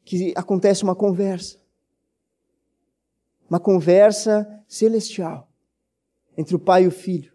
que 0.03 0.33
acontece 0.35 0.83
uma 0.83 0.93
conversa. 0.93 1.57
Uma 3.49 3.61
conversa 3.61 4.61
celestial 4.67 5.49
entre 6.37 6.53
o 6.53 6.59
pai 6.59 6.83
e 6.83 6.87
o 6.87 6.91
filho. 6.91 7.31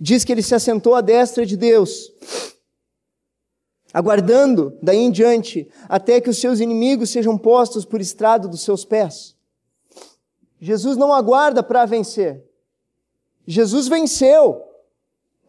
Diz 0.00 0.22
que 0.22 0.30
ele 0.30 0.40
se 0.40 0.54
assentou 0.54 0.94
à 0.94 1.00
destra 1.00 1.44
de 1.44 1.56
Deus 1.56 2.12
aguardando 3.94 4.76
daí 4.82 4.98
em 4.98 5.10
diante 5.12 5.68
até 5.88 6.20
que 6.20 6.28
os 6.28 6.38
seus 6.38 6.58
inimigos 6.58 7.10
sejam 7.10 7.38
postos 7.38 7.84
por 7.84 8.00
estrado 8.00 8.48
dos 8.48 8.62
seus 8.62 8.84
pés. 8.84 9.36
Jesus 10.60 10.96
não 10.96 11.12
aguarda 11.12 11.62
para 11.62 11.86
vencer. 11.86 12.44
Jesus 13.46 13.86
venceu. 13.86 14.64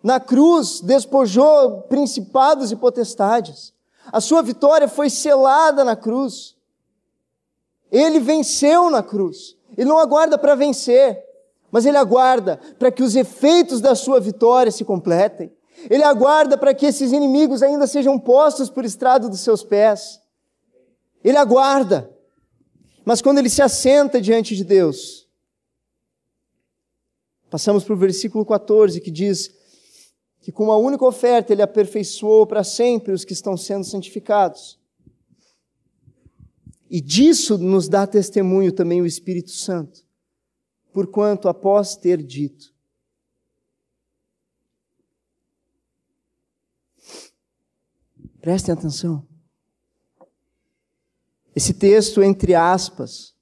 Na 0.03 0.19
cruz, 0.19 0.81
despojou 0.81 1.81
principados 1.83 2.71
e 2.71 2.75
potestades. 2.75 3.73
A 4.11 4.21
sua 4.21 4.43
vitória 4.43 4.87
foi 4.87 5.09
selada 5.09 5.83
na 5.83 5.95
cruz. 5.95 6.55
Ele 7.91 8.19
venceu 8.19 8.91
na 8.91 9.01
cruz. 9.01 9.57
Ele 9.75 9.89
não 9.89 9.97
aguarda 9.97 10.37
para 10.37 10.53
vencer, 10.53 11.23
mas 11.71 11.85
ele 11.85 11.97
aguarda 11.97 12.59
para 12.77 12.91
que 12.91 13.01
os 13.01 13.15
efeitos 13.15 13.81
da 13.81 13.95
sua 13.95 14.19
vitória 14.19 14.71
se 14.71 14.85
completem. 14.85 15.51
Ele 15.89 16.03
aguarda 16.03 16.57
para 16.57 16.73
que 16.73 16.85
esses 16.85 17.11
inimigos 17.11 17.61
ainda 17.61 17.87
sejam 17.87 18.19
postos 18.19 18.69
por 18.69 18.85
estrado 18.85 19.29
dos 19.29 19.41
seus 19.41 19.63
pés. 19.63 20.21
Ele 21.23 21.37
aguarda. 21.37 22.09
Mas 23.03 23.21
quando 23.21 23.37
ele 23.37 23.49
se 23.49 23.61
assenta 23.61 24.19
diante 24.19 24.55
de 24.55 24.63
Deus, 24.63 25.27
passamos 27.49 27.83
para 27.83 27.93
o 27.93 27.97
versículo 27.97 28.45
14 28.45 28.99
que 28.99 29.11
diz: 29.11 29.53
que 30.45 30.51
com 30.51 30.65
uma 30.65 30.77
única 30.77 31.03
oferta 31.03 31.51
ele 31.51 31.63
aperfeiçoou 31.63 32.45
para 32.45 32.63
sempre 32.63 33.11
os 33.11 33.25
que 33.25 33.33
estão 33.33 33.57
sendo 33.57 33.83
santificados. 33.83 34.79
E 36.87 37.01
disso 37.01 37.57
nos 37.57 37.89
dá 37.89 38.05
testemunho 38.05 38.71
também 38.71 39.01
o 39.01 39.07
Espírito 39.07 39.49
Santo, 39.49 40.05
porquanto 40.93 41.49
após 41.49 41.95
ter 41.95 42.21
dito, 42.21 42.74
Prestem 48.45 48.75
atenção. 48.75 49.27
Esse 51.55 51.73
texto, 51.73 52.21
entre 52.21 52.53
aspas, 52.53 53.35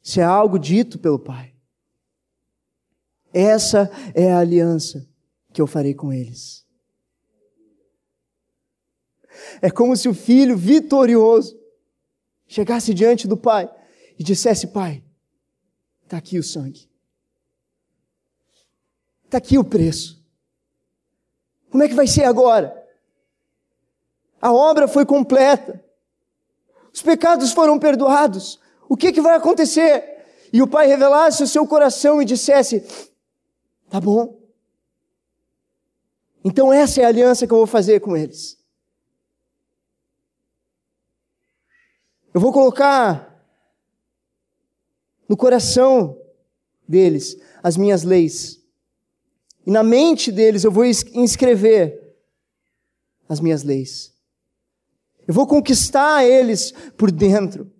se 0.00 0.20
é 0.20 0.22
algo 0.22 0.56
dito 0.56 1.00
pelo 1.00 1.18
Pai. 1.18 1.52
Essa 3.32 3.90
é 4.14 4.32
a 4.32 4.38
aliança 4.38 5.04
que 5.52 5.60
eu 5.60 5.66
farei 5.66 5.94
com 5.94 6.12
eles. 6.12 6.64
É 9.60 9.68
como 9.68 9.96
se 9.96 10.08
o 10.08 10.14
filho 10.14 10.56
vitorioso 10.56 11.60
chegasse 12.46 12.94
diante 12.94 13.26
do 13.26 13.36
pai 13.36 13.68
e 14.16 14.22
dissesse: 14.22 14.68
Pai, 14.68 15.02
está 16.04 16.18
aqui 16.18 16.38
o 16.38 16.42
sangue, 16.44 16.88
está 19.24 19.38
aqui 19.38 19.58
o 19.58 19.64
preço. 19.64 20.24
Como 21.68 21.82
é 21.82 21.88
que 21.88 21.94
vai 21.94 22.06
ser 22.06 22.22
agora? 22.22 22.83
A 24.44 24.52
obra 24.52 24.86
foi 24.86 25.06
completa, 25.06 25.82
os 26.92 27.00
pecados 27.00 27.50
foram 27.52 27.78
perdoados. 27.78 28.60
O 28.86 28.94
que, 28.94 29.10
que 29.10 29.22
vai 29.22 29.36
acontecer? 29.36 30.22
E 30.52 30.60
o 30.60 30.68
pai 30.68 30.86
revelasse 30.86 31.42
o 31.42 31.46
seu 31.46 31.66
coração 31.66 32.20
e 32.20 32.26
dissesse: 32.26 32.86
Tá 33.88 33.98
bom. 33.98 34.38
Então 36.44 36.70
essa 36.70 37.00
é 37.00 37.06
a 37.06 37.08
aliança 37.08 37.46
que 37.46 37.54
eu 37.54 37.56
vou 37.56 37.66
fazer 37.66 38.00
com 38.00 38.14
eles. 38.14 38.62
Eu 42.34 42.38
vou 42.38 42.52
colocar 42.52 43.42
no 45.26 45.38
coração 45.38 46.20
deles 46.86 47.34
as 47.62 47.78
minhas 47.78 48.02
leis. 48.02 48.62
E 49.66 49.70
na 49.70 49.82
mente 49.82 50.30
deles 50.30 50.64
eu 50.64 50.70
vou 50.70 50.84
inscrever 50.84 52.14
as 53.26 53.40
minhas 53.40 53.62
leis. 53.62 54.13
Eu 55.26 55.34
vou 55.34 55.46
conquistar 55.46 56.24
eles 56.24 56.72
por 56.96 57.10
dentro. 57.10 57.70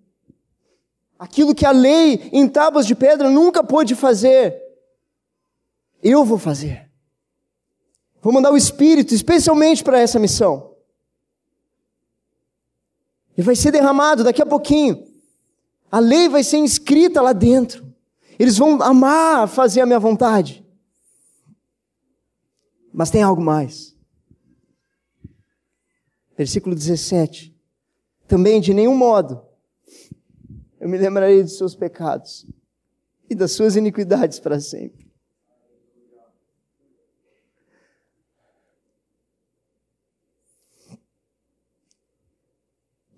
Aquilo 1.18 1.54
que 1.54 1.64
a 1.64 1.70
lei 1.70 2.28
em 2.32 2.48
tábuas 2.48 2.86
de 2.86 2.94
pedra 2.94 3.30
nunca 3.30 3.62
pôde 3.62 3.94
fazer, 3.94 4.60
eu 6.02 6.24
vou 6.24 6.38
fazer. 6.38 6.90
Vou 8.20 8.32
mandar 8.32 8.52
o 8.52 8.56
Espírito 8.56 9.14
especialmente 9.14 9.84
para 9.84 9.98
essa 9.98 10.18
missão. 10.18 10.74
E 13.36 13.42
vai 13.42 13.56
ser 13.56 13.70
derramado 13.70 14.24
daqui 14.24 14.40
a 14.40 14.46
pouquinho. 14.46 15.06
A 15.90 15.98
lei 15.98 16.28
vai 16.28 16.42
ser 16.42 16.58
inscrita 16.58 17.20
lá 17.20 17.32
dentro. 17.32 17.84
Eles 18.38 18.58
vão 18.58 18.82
amar 18.82 19.48
fazer 19.48 19.80
a 19.80 19.86
minha 19.86 19.98
vontade. 19.98 20.64
Mas 22.92 23.10
tem 23.10 23.22
algo 23.22 23.42
mais. 23.42 23.93
Versículo 26.36 26.74
17. 26.74 27.54
Também 28.26 28.60
de 28.60 28.74
nenhum 28.74 28.96
modo 28.96 29.42
eu 30.80 30.88
me 30.88 30.98
lembrarei 30.98 31.42
dos 31.42 31.56
seus 31.56 31.74
pecados 31.74 32.46
e 33.28 33.34
das 33.34 33.52
suas 33.52 33.76
iniquidades 33.76 34.38
para 34.38 34.60
sempre. 34.60 35.04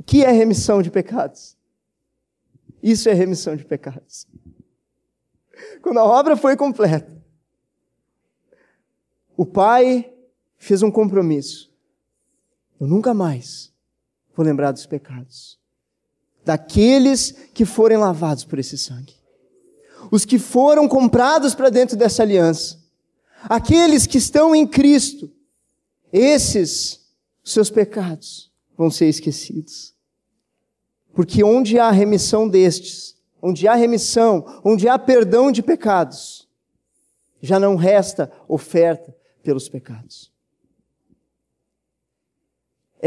que 0.07 0.25
é 0.25 0.31
remissão 0.31 0.81
de 0.81 0.91
pecados? 0.91 1.59
Isso 2.83 3.09
é 3.09 3.13
remissão 3.13 3.57
de 3.57 3.65
pecados. 3.65 4.27
Quando 5.83 5.99
a 5.99 6.05
obra 6.05 6.37
foi 6.37 6.57
completa, 6.57 7.13
o 9.37 9.45
pai 9.45 10.15
fez 10.57 10.83
um 10.83 10.91
compromisso. 10.91 11.75
Eu 12.81 12.87
nunca 12.87 13.15
mais 13.15 13.73
vou 14.35 14.45
lembrar 14.45 14.73
dos 14.73 14.87
pecados 14.87 15.59
daqueles 16.47 17.33
que 17.53 17.65
forem 17.65 17.99
lavados 17.99 18.45
por 18.45 18.61
esse 18.61 18.79
sangue. 18.79 19.15
Os 20.13 20.25
que 20.25 20.39
foram 20.39 20.87
comprados 20.87 21.57
para 21.57 21.69
dentro 21.69 21.97
dessa 21.97 22.23
aliança. 22.23 22.79
Aqueles 23.43 24.07
que 24.07 24.19
estão 24.19 24.55
em 24.55 24.65
Cristo. 24.65 25.29
Esses 26.13 27.01
seus 27.43 27.69
pecados 27.69 28.53
vão 28.79 28.93
ser 28.93 29.09
esquecidos. 29.09 29.93
Porque 31.13 31.43
onde 31.43 31.81
há 31.81 31.91
remissão 31.91 32.49
destes, 32.49 33.17
onde 33.43 33.67
há 33.67 33.75
remissão, 33.75 34.61
onde 34.65 34.89
há 34.89 34.97
perdão 34.97 35.51
de 35.51 35.63
pecados, 35.63 36.47
já 37.43 37.59
não 37.59 37.75
resta 37.75 38.31
oferta 38.47 39.13
pelos 39.43 39.69
pecados. 39.69 40.31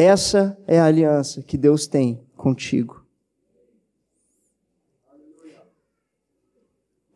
Essa 0.02 0.58
é 0.66 0.80
a 0.80 0.86
aliança 0.86 1.44
que 1.44 1.58
Deus 1.58 1.86
tem 1.86 2.26
contigo. 2.38 3.06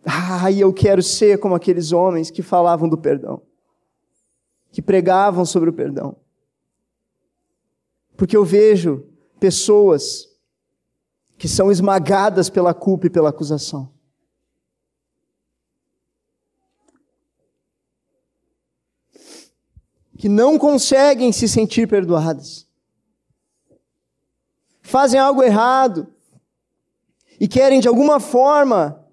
Ah, 0.03 0.51
e 0.51 0.59
eu 0.59 0.73
quero 0.73 1.01
ser 1.01 1.39
como 1.39 1.55
aqueles 1.55 1.93
homens 1.93 2.29
que 2.29 2.41
falavam 2.41 2.89
do 2.89 2.97
perdão, 2.97 3.41
que 4.69 4.81
pregavam 4.81 5.45
sobre 5.45 5.69
o 5.69 5.73
perdão. 5.73 6.17
Porque 8.17 8.35
eu 8.35 8.43
vejo 8.43 9.07
pessoas 9.39 10.27
que 11.37 11.47
são 11.47 11.71
esmagadas 11.71 12.49
pela 12.49 12.73
culpa 12.73 13.07
e 13.07 13.09
pela 13.09 13.29
acusação. 13.29 13.93
Que 20.17 20.27
não 20.27 20.59
conseguem 20.59 21.31
se 21.31 21.47
sentir 21.47 21.87
perdoadas. 21.87 22.72
Fazem 24.83 25.19
algo 25.19 25.41
errado 25.41 26.13
e 27.39 27.47
querem 27.47 27.79
de 27.79 27.87
alguma 27.87 28.19
forma 28.19 29.03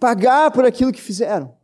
pagar 0.00 0.50
por 0.52 0.64
aquilo 0.64 0.92
que 0.92 1.02
fizeram. 1.02 1.54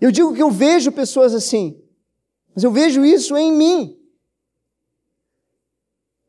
Eu 0.00 0.10
digo 0.10 0.34
que 0.34 0.42
eu 0.42 0.50
vejo 0.50 0.90
pessoas 0.90 1.32
assim, 1.32 1.80
mas 2.52 2.64
eu 2.64 2.72
vejo 2.72 3.04
isso 3.04 3.36
em 3.36 3.52
mim. 3.52 3.96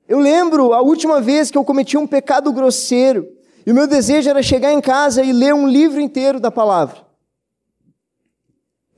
Eu 0.08 0.20
lembro 0.20 0.74
a 0.74 0.82
última 0.82 1.20
vez 1.20 1.50
que 1.50 1.58
eu 1.58 1.66
cometi 1.66 1.98
um 1.98 2.06
pecado 2.06 2.54
grosseiro, 2.54 3.28
e 3.66 3.72
o 3.72 3.76
meu 3.76 3.88
desejo 3.88 4.30
era 4.30 4.44
chegar 4.44 4.72
em 4.72 4.82
casa 4.82 5.24
e 5.24 5.34
ler 5.34 5.56
um 5.56 5.68
livro 5.68 6.00
inteiro 6.00 6.40
da 6.40 6.52
palavra. 6.52 7.03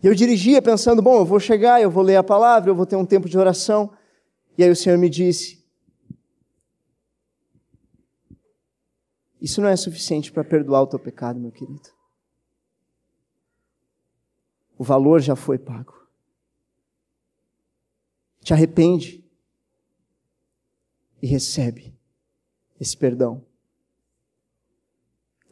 E 0.05 0.07
eu 0.07 0.13
dirigia 0.13 0.61
pensando, 0.61 1.01
bom, 1.01 1.17
eu 1.17 1.25
vou 1.25 1.39
chegar, 1.39 1.81
eu 1.81 1.89
vou 1.89 2.03
ler 2.03 2.15
a 2.15 2.23
palavra, 2.23 2.69
eu 2.69 2.75
vou 2.75 2.85
ter 2.85 2.95
um 2.95 3.07
tempo 3.07 3.27
de 3.27 3.39
oração. 3.39 3.91
E 4.55 4.63
aí 4.63 4.69
o 4.69 4.75
Senhor 4.75 4.99
me 4.99 5.09
disse: 5.09 5.65
Isso 9.41 9.59
não 9.59 9.67
é 9.67 9.75
suficiente 9.75 10.31
para 10.31 10.43
perdoar 10.43 10.83
o 10.83 10.87
teu 10.87 10.99
pecado, 10.99 11.39
meu 11.39 11.51
querido. 11.51 11.89
O 14.77 14.83
valor 14.83 15.21
já 15.21 15.35
foi 15.35 15.57
pago. 15.57 16.07
Te 18.41 18.53
arrepende 18.53 19.25
e 21.19 21.25
recebe 21.25 21.97
esse 22.79 22.95
perdão. 22.95 23.43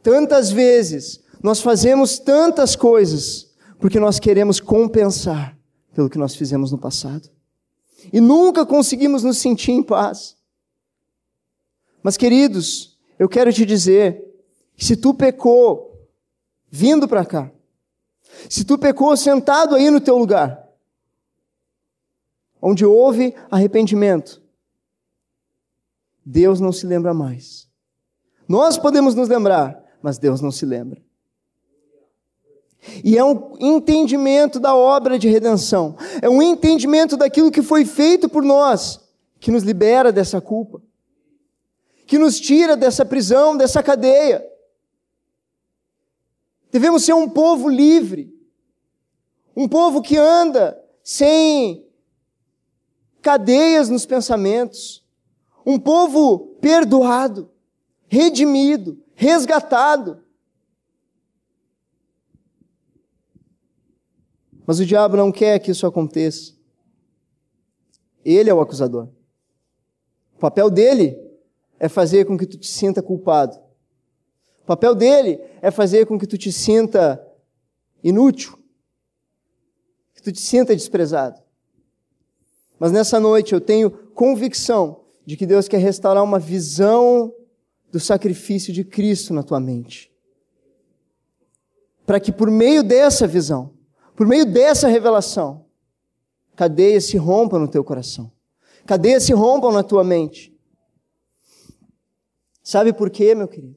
Tantas 0.00 0.52
vezes 0.52 1.24
nós 1.42 1.60
fazemos 1.60 2.20
tantas 2.20 2.76
coisas 2.76 3.52
porque 3.78 4.00
nós 4.00 4.18
queremos 4.18 4.60
compensar 4.60 5.56
pelo 5.94 6.10
que 6.10 6.18
nós 6.18 6.34
fizemos 6.34 6.72
no 6.72 6.78
passado. 6.78 7.28
E 8.12 8.20
nunca 8.20 8.66
conseguimos 8.66 9.22
nos 9.22 9.38
sentir 9.38 9.72
em 9.72 9.82
paz. 9.82 10.36
Mas, 12.02 12.16
queridos, 12.16 12.98
eu 13.18 13.28
quero 13.28 13.52
te 13.52 13.64
dizer 13.64 14.22
que 14.76 14.84
se 14.84 14.96
tu 14.96 15.14
pecou 15.14 16.08
vindo 16.70 17.08
para 17.08 17.24
cá, 17.24 17.50
se 18.48 18.64
tu 18.64 18.76
pecou 18.76 19.16
sentado 19.16 19.74
aí 19.74 19.90
no 19.90 20.00
teu 20.00 20.18
lugar, 20.18 20.68
onde 22.60 22.84
houve 22.84 23.34
arrependimento, 23.50 24.42
Deus 26.24 26.60
não 26.60 26.72
se 26.72 26.86
lembra 26.86 27.14
mais. 27.14 27.68
Nós 28.48 28.76
podemos 28.76 29.14
nos 29.14 29.28
lembrar, 29.28 29.82
mas 30.02 30.18
Deus 30.18 30.40
não 30.40 30.50
se 30.50 30.64
lembra. 30.66 31.00
E 33.02 33.16
é 33.16 33.24
um 33.24 33.54
entendimento 33.58 34.60
da 34.60 34.74
obra 34.74 35.18
de 35.18 35.28
redenção, 35.28 35.96
é 36.20 36.28
um 36.28 36.42
entendimento 36.42 37.16
daquilo 37.16 37.50
que 37.50 37.62
foi 37.62 37.84
feito 37.84 38.28
por 38.28 38.42
nós, 38.42 39.00
que 39.40 39.50
nos 39.50 39.62
libera 39.62 40.12
dessa 40.12 40.40
culpa, 40.40 40.82
que 42.06 42.18
nos 42.18 42.38
tira 42.38 42.76
dessa 42.76 43.04
prisão, 43.04 43.56
dessa 43.56 43.82
cadeia. 43.82 44.44
Devemos 46.70 47.04
ser 47.04 47.14
um 47.14 47.28
povo 47.28 47.68
livre, 47.68 48.34
um 49.56 49.68
povo 49.68 50.02
que 50.02 50.16
anda 50.16 50.78
sem 51.02 51.86
cadeias 53.22 53.88
nos 53.88 54.04
pensamentos, 54.04 55.04
um 55.64 55.78
povo 55.78 56.56
perdoado, 56.60 57.50
redimido, 58.08 58.98
resgatado. 59.14 60.23
Mas 64.66 64.80
o 64.80 64.86
diabo 64.86 65.16
não 65.16 65.30
quer 65.30 65.58
que 65.58 65.70
isso 65.70 65.86
aconteça. 65.86 66.54
Ele 68.24 68.48
é 68.48 68.54
o 68.54 68.60
acusador. 68.60 69.08
O 70.36 70.38
papel 70.38 70.70
dele 70.70 71.18
é 71.78 71.88
fazer 71.88 72.24
com 72.24 72.36
que 72.36 72.46
tu 72.46 72.56
te 72.56 72.66
sinta 72.66 73.02
culpado. 73.02 73.58
O 74.62 74.66
papel 74.66 74.94
dele 74.94 75.38
é 75.60 75.70
fazer 75.70 76.06
com 76.06 76.18
que 76.18 76.26
tu 76.26 76.38
te 76.38 76.50
sinta 76.50 77.22
inútil, 78.02 78.58
que 80.14 80.22
tu 80.22 80.32
te 80.32 80.40
sinta 80.40 80.74
desprezado. 80.74 81.42
Mas 82.78 82.90
nessa 82.90 83.20
noite 83.20 83.52
eu 83.52 83.60
tenho 83.60 83.90
convicção 83.90 85.04
de 85.26 85.36
que 85.36 85.46
Deus 85.46 85.68
quer 85.68 85.78
restaurar 85.78 86.24
uma 86.24 86.38
visão 86.38 87.32
do 87.92 88.00
sacrifício 88.00 88.72
de 88.72 88.84
Cristo 88.84 89.34
na 89.34 89.42
tua 89.42 89.60
mente. 89.60 90.10
Para 92.06 92.18
que 92.18 92.32
por 92.32 92.50
meio 92.50 92.82
dessa 92.82 93.26
visão, 93.26 93.73
por 94.14 94.26
meio 94.26 94.46
dessa 94.46 94.88
revelação, 94.88 95.66
cadeias 96.54 97.04
se 97.04 97.16
rompam 97.16 97.58
no 97.58 97.68
teu 97.68 97.82
coração, 97.82 98.30
cadeias 98.86 99.24
se 99.24 99.32
rompam 99.32 99.72
na 99.72 99.82
tua 99.82 100.04
mente. 100.04 100.54
Sabe 102.62 102.92
por 102.92 103.10
quê, 103.10 103.34
meu 103.34 103.48
querido? 103.48 103.76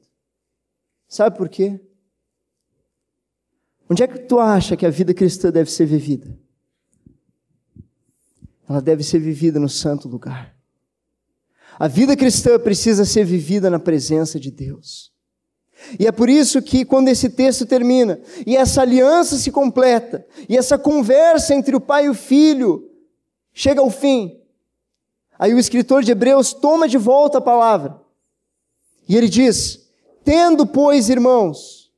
Sabe 1.08 1.36
por 1.36 1.48
quê? 1.48 1.80
Onde 3.90 4.02
é 4.02 4.06
que 4.06 4.18
tu 4.18 4.38
acha 4.38 4.76
que 4.76 4.84
a 4.84 4.90
vida 4.90 5.14
cristã 5.14 5.50
deve 5.50 5.70
ser 5.70 5.86
vivida? 5.86 6.38
Ela 8.68 8.82
deve 8.82 9.02
ser 9.02 9.18
vivida 9.18 9.58
no 9.58 9.68
santo 9.68 10.08
lugar. 10.08 10.54
A 11.78 11.88
vida 11.88 12.16
cristã 12.16 12.58
precisa 12.58 13.04
ser 13.04 13.24
vivida 13.24 13.70
na 13.70 13.78
presença 13.78 14.38
de 14.38 14.50
Deus. 14.50 15.12
E 15.98 16.06
é 16.06 16.12
por 16.12 16.28
isso 16.28 16.60
que, 16.60 16.84
quando 16.84 17.08
esse 17.08 17.28
texto 17.30 17.64
termina, 17.64 18.20
e 18.46 18.56
essa 18.56 18.82
aliança 18.82 19.36
se 19.36 19.50
completa, 19.50 20.26
e 20.48 20.56
essa 20.56 20.78
conversa 20.78 21.54
entre 21.54 21.76
o 21.76 21.80
pai 21.80 22.06
e 22.06 22.08
o 22.08 22.14
filho 22.14 22.90
chega 23.52 23.80
ao 23.80 23.90
fim, 23.90 24.40
aí 25.38 25.54
o 25.54 25.58
escritor 25.58 26.02
de 26.02 26.12
Hebreus 26.12 26.52
toma 26.52 26.88
de 26.88 26.98
volta 26.98 27.38
a 27.38 27.42
palavra, 27.42 28.00
e 29.08 29.16
ele 29.16 29.28
diz: 29.28 29.88
Tendo, 30.24 30.66
pois, 30.66 31.08
irmãos, 31.08 31.90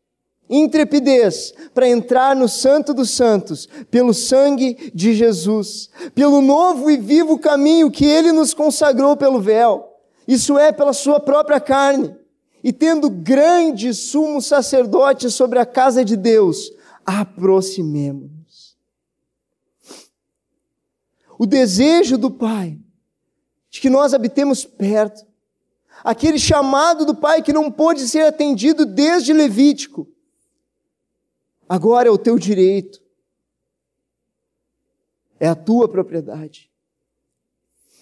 intrepidez 0.48 1.52
para 1.74 1.88
entrar 1.88 2.36
no 2.36 2.48
Santo 2.48 2.92
dos 2.92 3.10
Santos, 3.10 3.68
pelo 3.90 4.12
sangue 4.12 4.92
de 4.94 5.14
Jesus, 5.14 5.90
pelo 6.14 6.40
novo 6.40 6.90
e 6.90 6.96
vivo 6.96 7.38
caminho 7.38 7.90
que 7.90 8.04
ele 8.04 8.30
nos 8.30 8.52
consagrou 8.52 9.16
pelo 9.16 9.40
véu, 9.40 9.96
isso 10.28 10.58
é, 10.58 10.70
pela 10.70 10.92
sua 10.92 11.18
própria 11.18 11.58
carne, 11.58 12.14
e 12.62 12.72
tendo 12.72 13.08
grande 13.08 13.94
sumo 13.94 14.40
sacerdote 14.42 15.30
sobre 15.30 15.58
a 15.58 15.66
casa 15.66 16.04
de 16.04 16.16
Deus, 16.16 16.72
aproximemo-nos. 17.04 18.76
O 21.38 21.46
desejo 21.46 22.18
do 22.18 22.30
Pai 22.30 22.78
de 23.70 23.80
que 23.80 23.88
nós 23.88 24.12
habitemos 24.12 24.64
perto, 24.64 25.24
aquele 26.02 26.38
chamado 26.38 27.06
do 27.06 27.14
Pai 27.14 27.40
que 27.40 27.52
não 27.52 27.70
pôde 27.70 28.06
ser 28.08 28.26
atendido 28.26 28.84
desde 28.84 29.32
Levítico. 29.32 30.08
Agora 31.68 32.08
é 32.08 32.10
o 32.10 32.18
teu 32.18 32.36
direito, 32.36 33.00
é 35.38 35.48
a 35.48 35.54
tua 35.54 35.88
propriedade. 35.88 36.68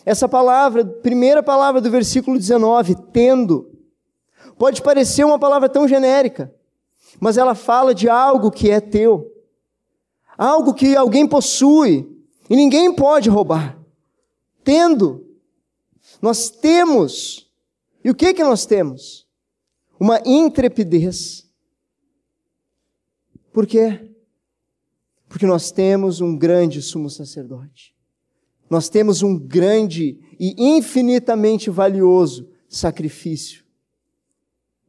Essa 0.07 0.27
palavra, 0.27 0.85
primeira 0.85 1.43
palavra 1.43 1.83
do 1.83 1.91
versículo 1.91 2.39
19, 2.39 2.95
tendo, 3.13 3.78
pode 4.59 4.83
parecer 4.83 5.25
uma 5.25 5.39
palavra 5.39 5.69
tão 5.69 5.87
genérica, 5.87 6.53
mas 7.21 7.39
ela 7.39 7.55
fala 7.55 7.95
de 7.95 8.09
algo 8.09 8.51
que 8.51 8.71
é 8.71 8.81
teu, 8.81 9.33
algo 10.37 10.75
que 10.75 10.97
alguém 10.97 11.27
possui 11.27 12.09
e 12.51 12.57
ninguém 12.57 12.93
pode 12.93 13.29
roubar. 13.29 13.79
Tendo, 14.65 15.25
nós 16.21 16.51
temos 16.51 17.49
e 18.09 18.11
o 18.11 18.15
que 18.15 18.33
que 18.33 18.43
nós 18.43 18.65
temos? 18.65 19.27
Uma 20.01 20.23
intrepidez. 20.25 21.47
Por 23.53 23.67
quê? 23.67 24.13
Porque 25.29 25.45
nós 25.45 25.71
temos 25.71 26.21
um 26.21 26.37
grande 26.37 26.81
sumo 26.81 27.11
sacerdote. 27.11 27.95
Nós 28.71 28.89
temos 28.89 29.23
um 29.23 29.39
grande 29.39 30.19
e 30.39 30.55
infinitamente 30.57 31.69
valioso 31.69 32.49
sacrifício. 32.69 33.65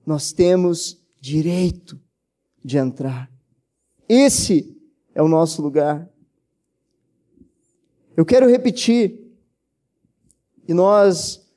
Nós 0.09 0.31
temos 0.31 0.99
direito 1.21 2.01
de 2.65 2.79
entrar. 2.79 3.31
Esse 4.09 4.75
é 5.13 5.21
o 5.21 5.27
nosso 5.27 5.61
lugar. 5.61 6.09
Eu 8.17 8.25
quero 8.25 8.49
repetir, 8.49 9.31
e 10.67 10.73
nós 10.73 11.47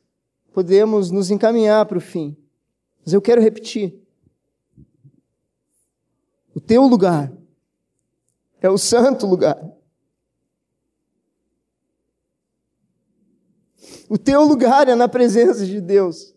podemos 0.53 1.11
nos 1.11 1.31
encaminhar 1.31 1.87
para 1.87 1.97
o 1.97 2.01
fim. 2.01 2.37
Mas 3.03 3.15
eu 3.15 3.23
quero 3.23 3.41
repetir. 3.41 3.99
O 6.55 6.61
teu 6.61 6.83
lugar 6.83 7.33
é 8.61 8.69
o 8.69 8.77
santo 8.77 9.27
lugar. 9.27 9.67
O 14.11 14.19
teu 14.19 14.45
lugar 14.45 14.89
é 14.89 14.95
na 14.95 15.09
presença 15.09 15.65
de 15.65 15.81
Deus. 15.81 16.32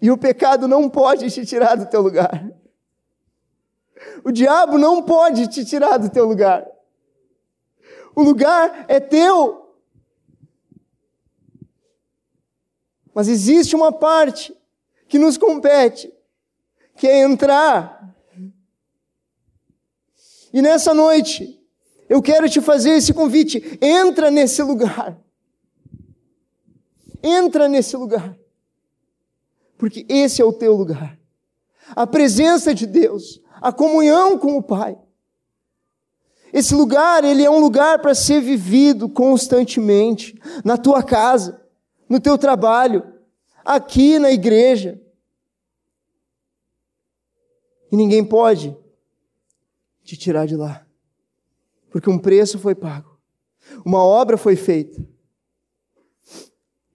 E 0.00 0.10
o 0.10 0.16
pecado 0.16 0.66
não 0.66 0.88
pode 0.88 1.30
te 1.30 1.44
tirar 1.44 1.74
do 1.76 1.86
teu 1.86 2.00
lugar. 2.00 2.50
O 4.24 4.30
diabo 4.30 4.78
não 4.78 5.02
pode 5.02 5.46
te 5.48 5.64
tirar 5.64 5.98
do 5.98 6.08
teu 6.08 6.26
lugar. 6.26 6.66
O 8.14 8.22
lugar 8.22 8.86
é 8.88 8.98
teu. 8.98 9.74
Mas 13.14 13.28
existe 13.28 13.76
uma 13.76 13.92
parte 13.92 14.56
que 15.08 15.18
nos 15.18 15.36
compete, 15.36 16.12
que 16.96 17.06
é 17.06 17.20
entrar. 17.20 18.14
E 20.52 20.62
nessa 20.62 20.94
noite, 20.94 21.60
eu 22.08 22.22
quero 22.22 22.48
te 22.48 22.60
fazer 22.60 22.90
esse 22.90 23.12
convite. 23.12 23.78
Entra 23.80 24.30
nesse 24.30 24.62
lugar. 24.62 25.16
Entra 27.22 27.68
nesse 27.68 27.96
lugar. 27.96 28.39
Porque 29.80 30.04
esse 30.10 30.42
é 30.42 30.44
o 30.44 30.52
teu 30.52 30.76
lugar. 30.76 31.18
A 31.96 32.06
presença 32.06 32.74
de 32.74 32.86
Deus, 32.86 33.40
a 33.62 33.72
comunhão 33.72 34.38
com 34.38 34.58
o 34.58 34.62
Pai. 34.62 34.96
Esse 36.52 36.74
lugar, 36.74 37.24
ele 37.24 37.42
é 37.42 37.50
um 37.50 37.58
lugar 37.58 37.98
para 38.00 38.14
ser 38.14 38.42
vivido 38.42 39.08
constantemente 39.08 40.38
na 40.62 40.76
tua 40.76 41.02
casa 41.02 41.58
no 42.06 42.20
teu 42.20 42.36
trabalho, 42.36 43.10
aqui 43.64 44.18
na 44.18 44.30
igreja. 44.30 45.00
E 47.90 47.96
ninguém 47.96 48.22
pode 48.22 48.76
te 50.04 50.14
tirar 50.14 50.44
de 50.44 50.56
lá. 50.56 50.86
Porque 51.88 52.10
um 52.10 52.18
preço 52.18 52.58
foi 52.58 52.74
pago. 52.74 53.18
Uma 53.82 54.04
obra 54.04 54.36
foi 54.36 54.56
feita. 54.56 55.02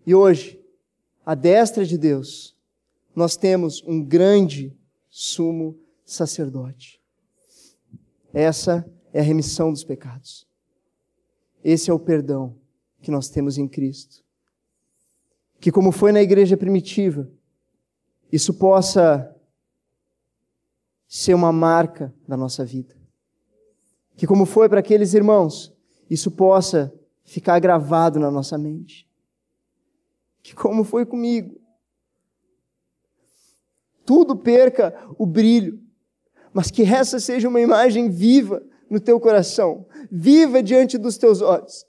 E 0.05 0.13
hoje, 0.13 0.61
à 1.25 1.33
destra 1.33 1.83
de 1.83 1.97
Deus, 1.97 2.54
nós 3.15 3.37
temos 3.37 3.81
um 3.87 4.03
grande 4.03 4.75
sumo 5.09 5.79
sacerdote. 6.05 7.01
Essa 8.33 8.85
é 9.13 9.19
a 9.19 9.23
remissão 9.23 9.71
dos 9.71 9.83
pecados. 9.83 10.47
Esse 11.63 11.89
é 11.89 11.93
o 11.93 11.99
perdão 11.99 12.55
que 13.01 13.09
nós 13.09 13.29
temos 13.29 13.57
em 13.57 13.67
Cristo 13.67 14.25
que, 15.65 15.71
como 15.71 15.91
foi 15.91 16.11
na 16.11 16.21
igreja 16.21 16.55
primitiva, 16.55 17.27
isso 18.31 18.53
possa 18.53 19.35
ser 21.07 21.33
uma 21.33 21.51
marca 21.51 22.13
da 22.27 22.37
nossa 22.37 22.63
vida. 22.63 22.95
Que, 24.15 24.27
como 24.27 24.45
foi 24.45 24.69
para 24.69 24.79
aqueles 24.79 25.15
irmãos, 25.15 25.75
isso 26.07 26.29
possa 26.29 26.93
ficar 27.23 27.57
gravado 27.59 28.19
na 28.19 28.29
nossa 28.29 28.59
mente. 28.59 29.09
Que, 30.43 30.53
como 30.53 30.83
foi 30.83 31.03
comigo, 31.03 31.59
tudo 34.05 34.35
perca 34.35 34.93
o 35.17 35.25
brilho, 35.25 35.79
mas 36.53 36.71
que 36.71 36.83
essa 36.83 37.19
seja 37.19 37.49
uma 37.49 37.59
imagem 37.59 38.09
viva 38.09 38.63
no 38.89 38.99
teu 38.99 39.19
coração, 39.19 39.85
viva 40.11 40.61
diante 40.61 40.97
dos 40.97 41.17
teus 41.17 41.41
olhos 41.41 41.85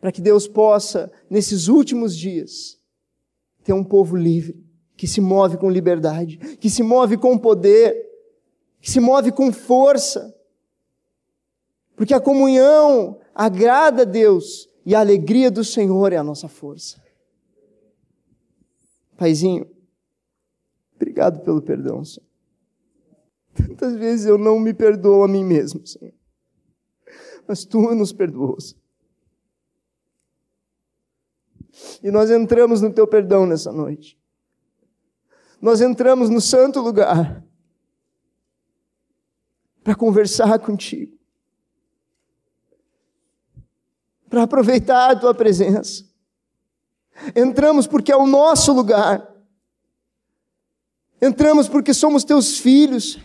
para 0.00 0.12
que 0.12 0.20
Deus 0.20 0.46
possa, 0.46 1.10
nesses 1.28 1.68
últimos 1.68 2.16
dias, 2.16 2.78
ter 3.64 3.72
um 3.72 3.84
povo 3.84 4.16
livre, 4.16 4.64
que 4.96 5.06
se 5.06 5.20
move 5.20 5.56
com 5.56 5.70
liberdade, 5.70 6.36
que 6.36 6.70
se 6.70 6.82
move 6.82 7.16
com 7.16 7.36
poder, 7.36 7.94
que 8.80 8.90
se 8.90 9.00
move 9.00 9.32
com 9.32 9.52
força. 9.52 10.34
Porque 11.96 12.14
a 12.14 12.20
comunhão 12.20 13.18
agrada 13.34 14.02
a 14.02 14.04
Deus 14.04 14.68
e 14.86 14.94
a 14.94 15.00
alegria 15.00 15.50
do 15.50 15.64
Senhor 15.64 16.12
é 16.12 16.16
a 16.16 16.24
nossa 16.24 16.48
força. 16.48 17.00
Paizinho, 19.18 19.68
obrigado 20.94 21.40
pelo 21.40 21.60
perdão, 21.60 22.04
Senhor. 22.04 22.26
Tantas 23.52 23.96
vezes 23.96 24.26
eu 24.26 24.38
não 24.38 24.60
me 24.60 24.72
perdoo 24.72 25.24
a 25.24 25.28
mim 25.28 25.44
mesmo, 25.44 25.84
Senhor. 25.84 26.14
Mas 27.46 27.64
tu 27.64 27.92
nos 27.96 28.12
perdoas. 28.12 28.76
E 32.00 32.12
nós 32.12 32.30
entramos 32.30 32.80
no 32.80 32.92
teu 32.92 33.08
perdão 33.08 33.44
nessa 33.44 33.72
noite. 33.72 34.16
Nós 35.60 35.80
entramos 35.80 36.30
no 36.30 36.40
santo 36.40 36.80
lugar 36.80 37.44
para 39.82 39.96
conversar 39.96 40.60
contigo, 40.60 41.18
para 44.30 44.44
aproveitar 44.44 45.10
a 45.10 45.18
tua 45.18 45.34
presença. 45.34 46.07
Entramos 47.34 47.86
porque 47.86 48.12
é 48.12 48.16
o 48.16 48.26
nosso 48.26 48.72
lugar. 48.72 49.26
Entramos 51.20 51.68
porque 51.68 51.92
somos 51.92 52.24
teus 52.24 52.58
filhos, 52.58 53.18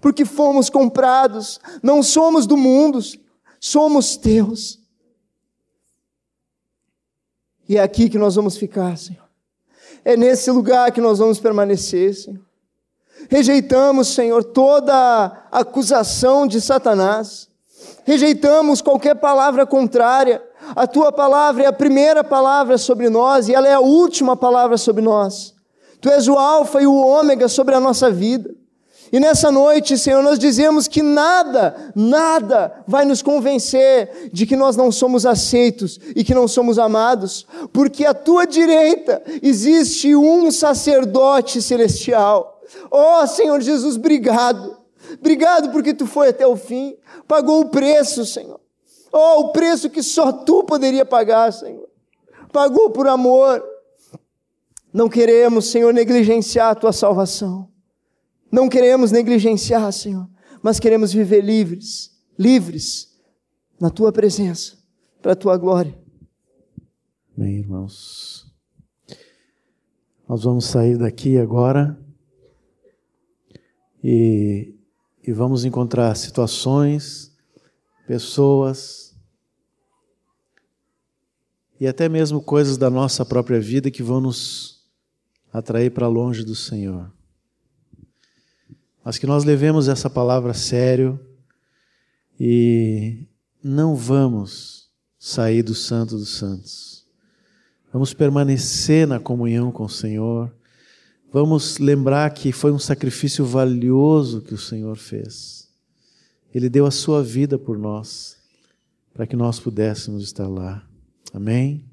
porque 0.00 0.24
fomos 0.24 0.70
comprados, 0.70 1.60
não 1.82 2.02
somos 2.02 2.46
do 2.46 2.56
mundo, 2.56 3.00
somos 3.58 4.16
teus. 4.16 4.78
E 7.68 7.76
é 7.76 7.82
aqui 7.82 8.08
que 8.08 8.18
nós 8.18 8.34
vamos 8.34 8.56
ficar, 8.56 8.96
Senhor. 8.96 9.24
É 10.04 10.16
nesse 10.16 10.50
lugar 10.50 10.92
que 10.92 11.00
nós 11.00 11.18
vamos 11.18 11.40
permanecer, 11.40 12.14
Senhor. 12.14 12.44
Rejeitamos, 13.30 14.08
Senhor, 14.08 14.44
toda 14.44 15.46
acusação 15.50 16.46
de 16.46 16.60
Satanás. 16.60 17.48
Rejeitamos 18.04 18.82
qualquer 18.82 19.14
palavra 19.14 19.66
contrária. 19.66 20.42
A 20.74 20.86
tua 20.86 21.12
palavra 21.12 21.64
é 21.64 21.66
a 21.66 21.72
primeira 21.72 22.24
palavra 22.24 22.78
sobre 22.78 23.08
nós 23.08 23.48
e 23.48 23.54
ela 23.54 23.68
é 23.68 23.74
a 23.74 23.80
última 23.80 24.36
palavra 24.36 24.76
sobre 24.76 25.02
nós. 25.02 25.54
Tu 26.00 26.08
és 26.10 26.28
o 26.28 26.36
Alfa 26.36 26.82
e 26.82 26.86
o 26.86 26.94
Ômega 26.94 27.48
sobre 27.48 27.74
a 27.74 27.80
nossa 27.80 28.10
vida. 28.10 28.54
E 29.12 29.20
nessa 29.20 29.50
noite, 29.50 29.96
Senhor, 29.96 30.22
nós 30.22 30.38
dizemos 30.38 30.88
que 30.88 31.00
nada, 31.00 31.92
nada 31.94 32.82
vai 32.86 33.04
nos 33.04 33.22
convencer 33.22 34.30
de 34.32 34.44
que 34.44 34.56
nós 34.56 34.76
não 34.76 34.90
somos 34.90 35.24
aceitos 35.24 36.00
e 36.16 36.24
que 36.24 36.34
não 36.34 36.48
somos 36.48 36.80
amados, 36.80 37.46
porque 37.72 38.04
à 38.04 38.12
tua 38.12 38.44
direita 38.44 39.22
existe 39.40 40.16
um 40.16 40.50
sacerdote 40.50 41.62
celestial. 41.62 42.60
Oh, 42.90 43.24
Senhor 43.26 43.60
Jesus, 43.60 43.96
obrigado. 43.96 44.76
Obrigado 45.20 45.70
porque 45.70 45.94
tu 45.94 46.06
foi 46.06 46.30
até 46.30 46.46
o 46.46 46.56
fim, 46.56 46.96
pagou 47.28 47.60
o 47.60 47.68
preço, 47.68 48.26
Senhor. 48.26 48.63
Oh, 49.16 49.42
o 49.42 49.52
preço 49.52 49.88
que 49.88 50.02
só 50.02 50.32
tu 50.32 50.64
poderia 50.64 51.06
pagar, 51.06 51.52
Senhor. 51.52 51.88
Pagou 52.52 52.90
por 52.90 53.06
amor. 53.06 53.64
Não 54.92 55.08
queremos, 55.08 55.66
Senhor, 55.66 55.94
negligenciar 55.94 56.72
a 56.72 56.74
tua 56.74 56.92
salvação. 56.92 57.68
Não 58.50 58.68
queremos 58.68 59.12
negligenciar, 59.12 59.92
Senhor, 59.92 60.28
mas 60.60 60.80
queremos 60.80 61.12
viver 61.12 61.44
livres, 61.44 62.10
livres 62.36 63.16
na 63.78 63.88
tua 63.88 64.10
presença, 64.10 64.76
para 65.22 65.30
a 65.30 65.36
tua 65.36 65.56
glória. 65.56 65.96
Bem, 67.36 67.58
irmãos. 67.58 68.52
Nós 70.28 70.42
vamos 70.42 70.64
sair 70.64 70.98
daqui 70.98 71.38
agora 71.38 71.96
e, 74.02 74.74
e 75.24 75.32
vamos 75.32 75.64
encontrar 75.64 76.16
situações, 76.16 77.32
pessoas 78.08 79.03
e 81.84 81.86
até 81.86 82.08
mesmo 82.08 82.40
coisas 82.40 82.76
da 82.76 82.90
nossa 82.90 83.24
própria 83.24 83.60
vida 83.60 83.90
que 83.90 84.02
vão 84.02 84.20
nos 84.20 84.84
atrair 85.52 85.90
para 85.90 86.08
longe 86.08 86.44
do 86.44 86.54
Senhor 86.54 87.10
mas 89.04 89.18
que 89.18 89.26
nós 89.26 89.44
levemos 89.44 89.86
essa 89.86 90.08
palavra 90.08 90.52
a 90.52 90.54
sério 90.54 91.20
e 92.40 93.26
não 93.62 93.94
vamos 93.94 94.88
sair 95.18 95.62
do 95.62 95.74
Santo 95.74 96.16
dos 96.16 96.38
Santos. 96.38 97.04
Vamos 97.92 98.14
permanecer 98.14 99.06
na 99.06 99.20
comunhão 99.20 99.70
com 99.70 99.84
o 99.84 99.90
Senhor. 99.90 100.52
Vamos 101.30 101.78
lembrar 101.78 102.30
que 102.30 102.50
foi 102.50 102.72
um 102.72 102.78
sacrifício 102.78 103.44
valioso 103.44 104.40
que 104.40 104.54
o 104.54 104.58
Senhor 104.58 104.96
fez. 104.96 105.68
Ele 106.52 106.68
deu 106.68 106.86
a 106.86 106.90
sua 106.90 107.22
vida 107.22 107.58
por 107.58 107.76
nós, 107.76 108.38
para 109.12 109.26
que 109.26 109.36
nós 109.36 109.60
pudéssemos 109.60 110.24
estar 110.24 110.48
lá. 110.48 110.84
Amém? 111.34 111.84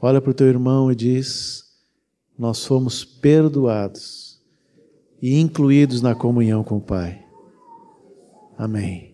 Olha 0.00 0.18
para 0.18 0.30
o 0.30 0.34
teu 0.34 0.46
irmão 0.46 0.90
e 0.90 0.96
diz: 0.96 1.62
Nós 2.38 2.64
fomos 2.64 3.04
perdoados 3.04 4.40
e 5.20 5.38
incluídos 5.38 6.00
na 6.00 6.14
comunhão 6.14 6.64
com 6.64 6.78
o 6.78 6.80
Pai. 6.80 7.22
Amém. 8.56 9.09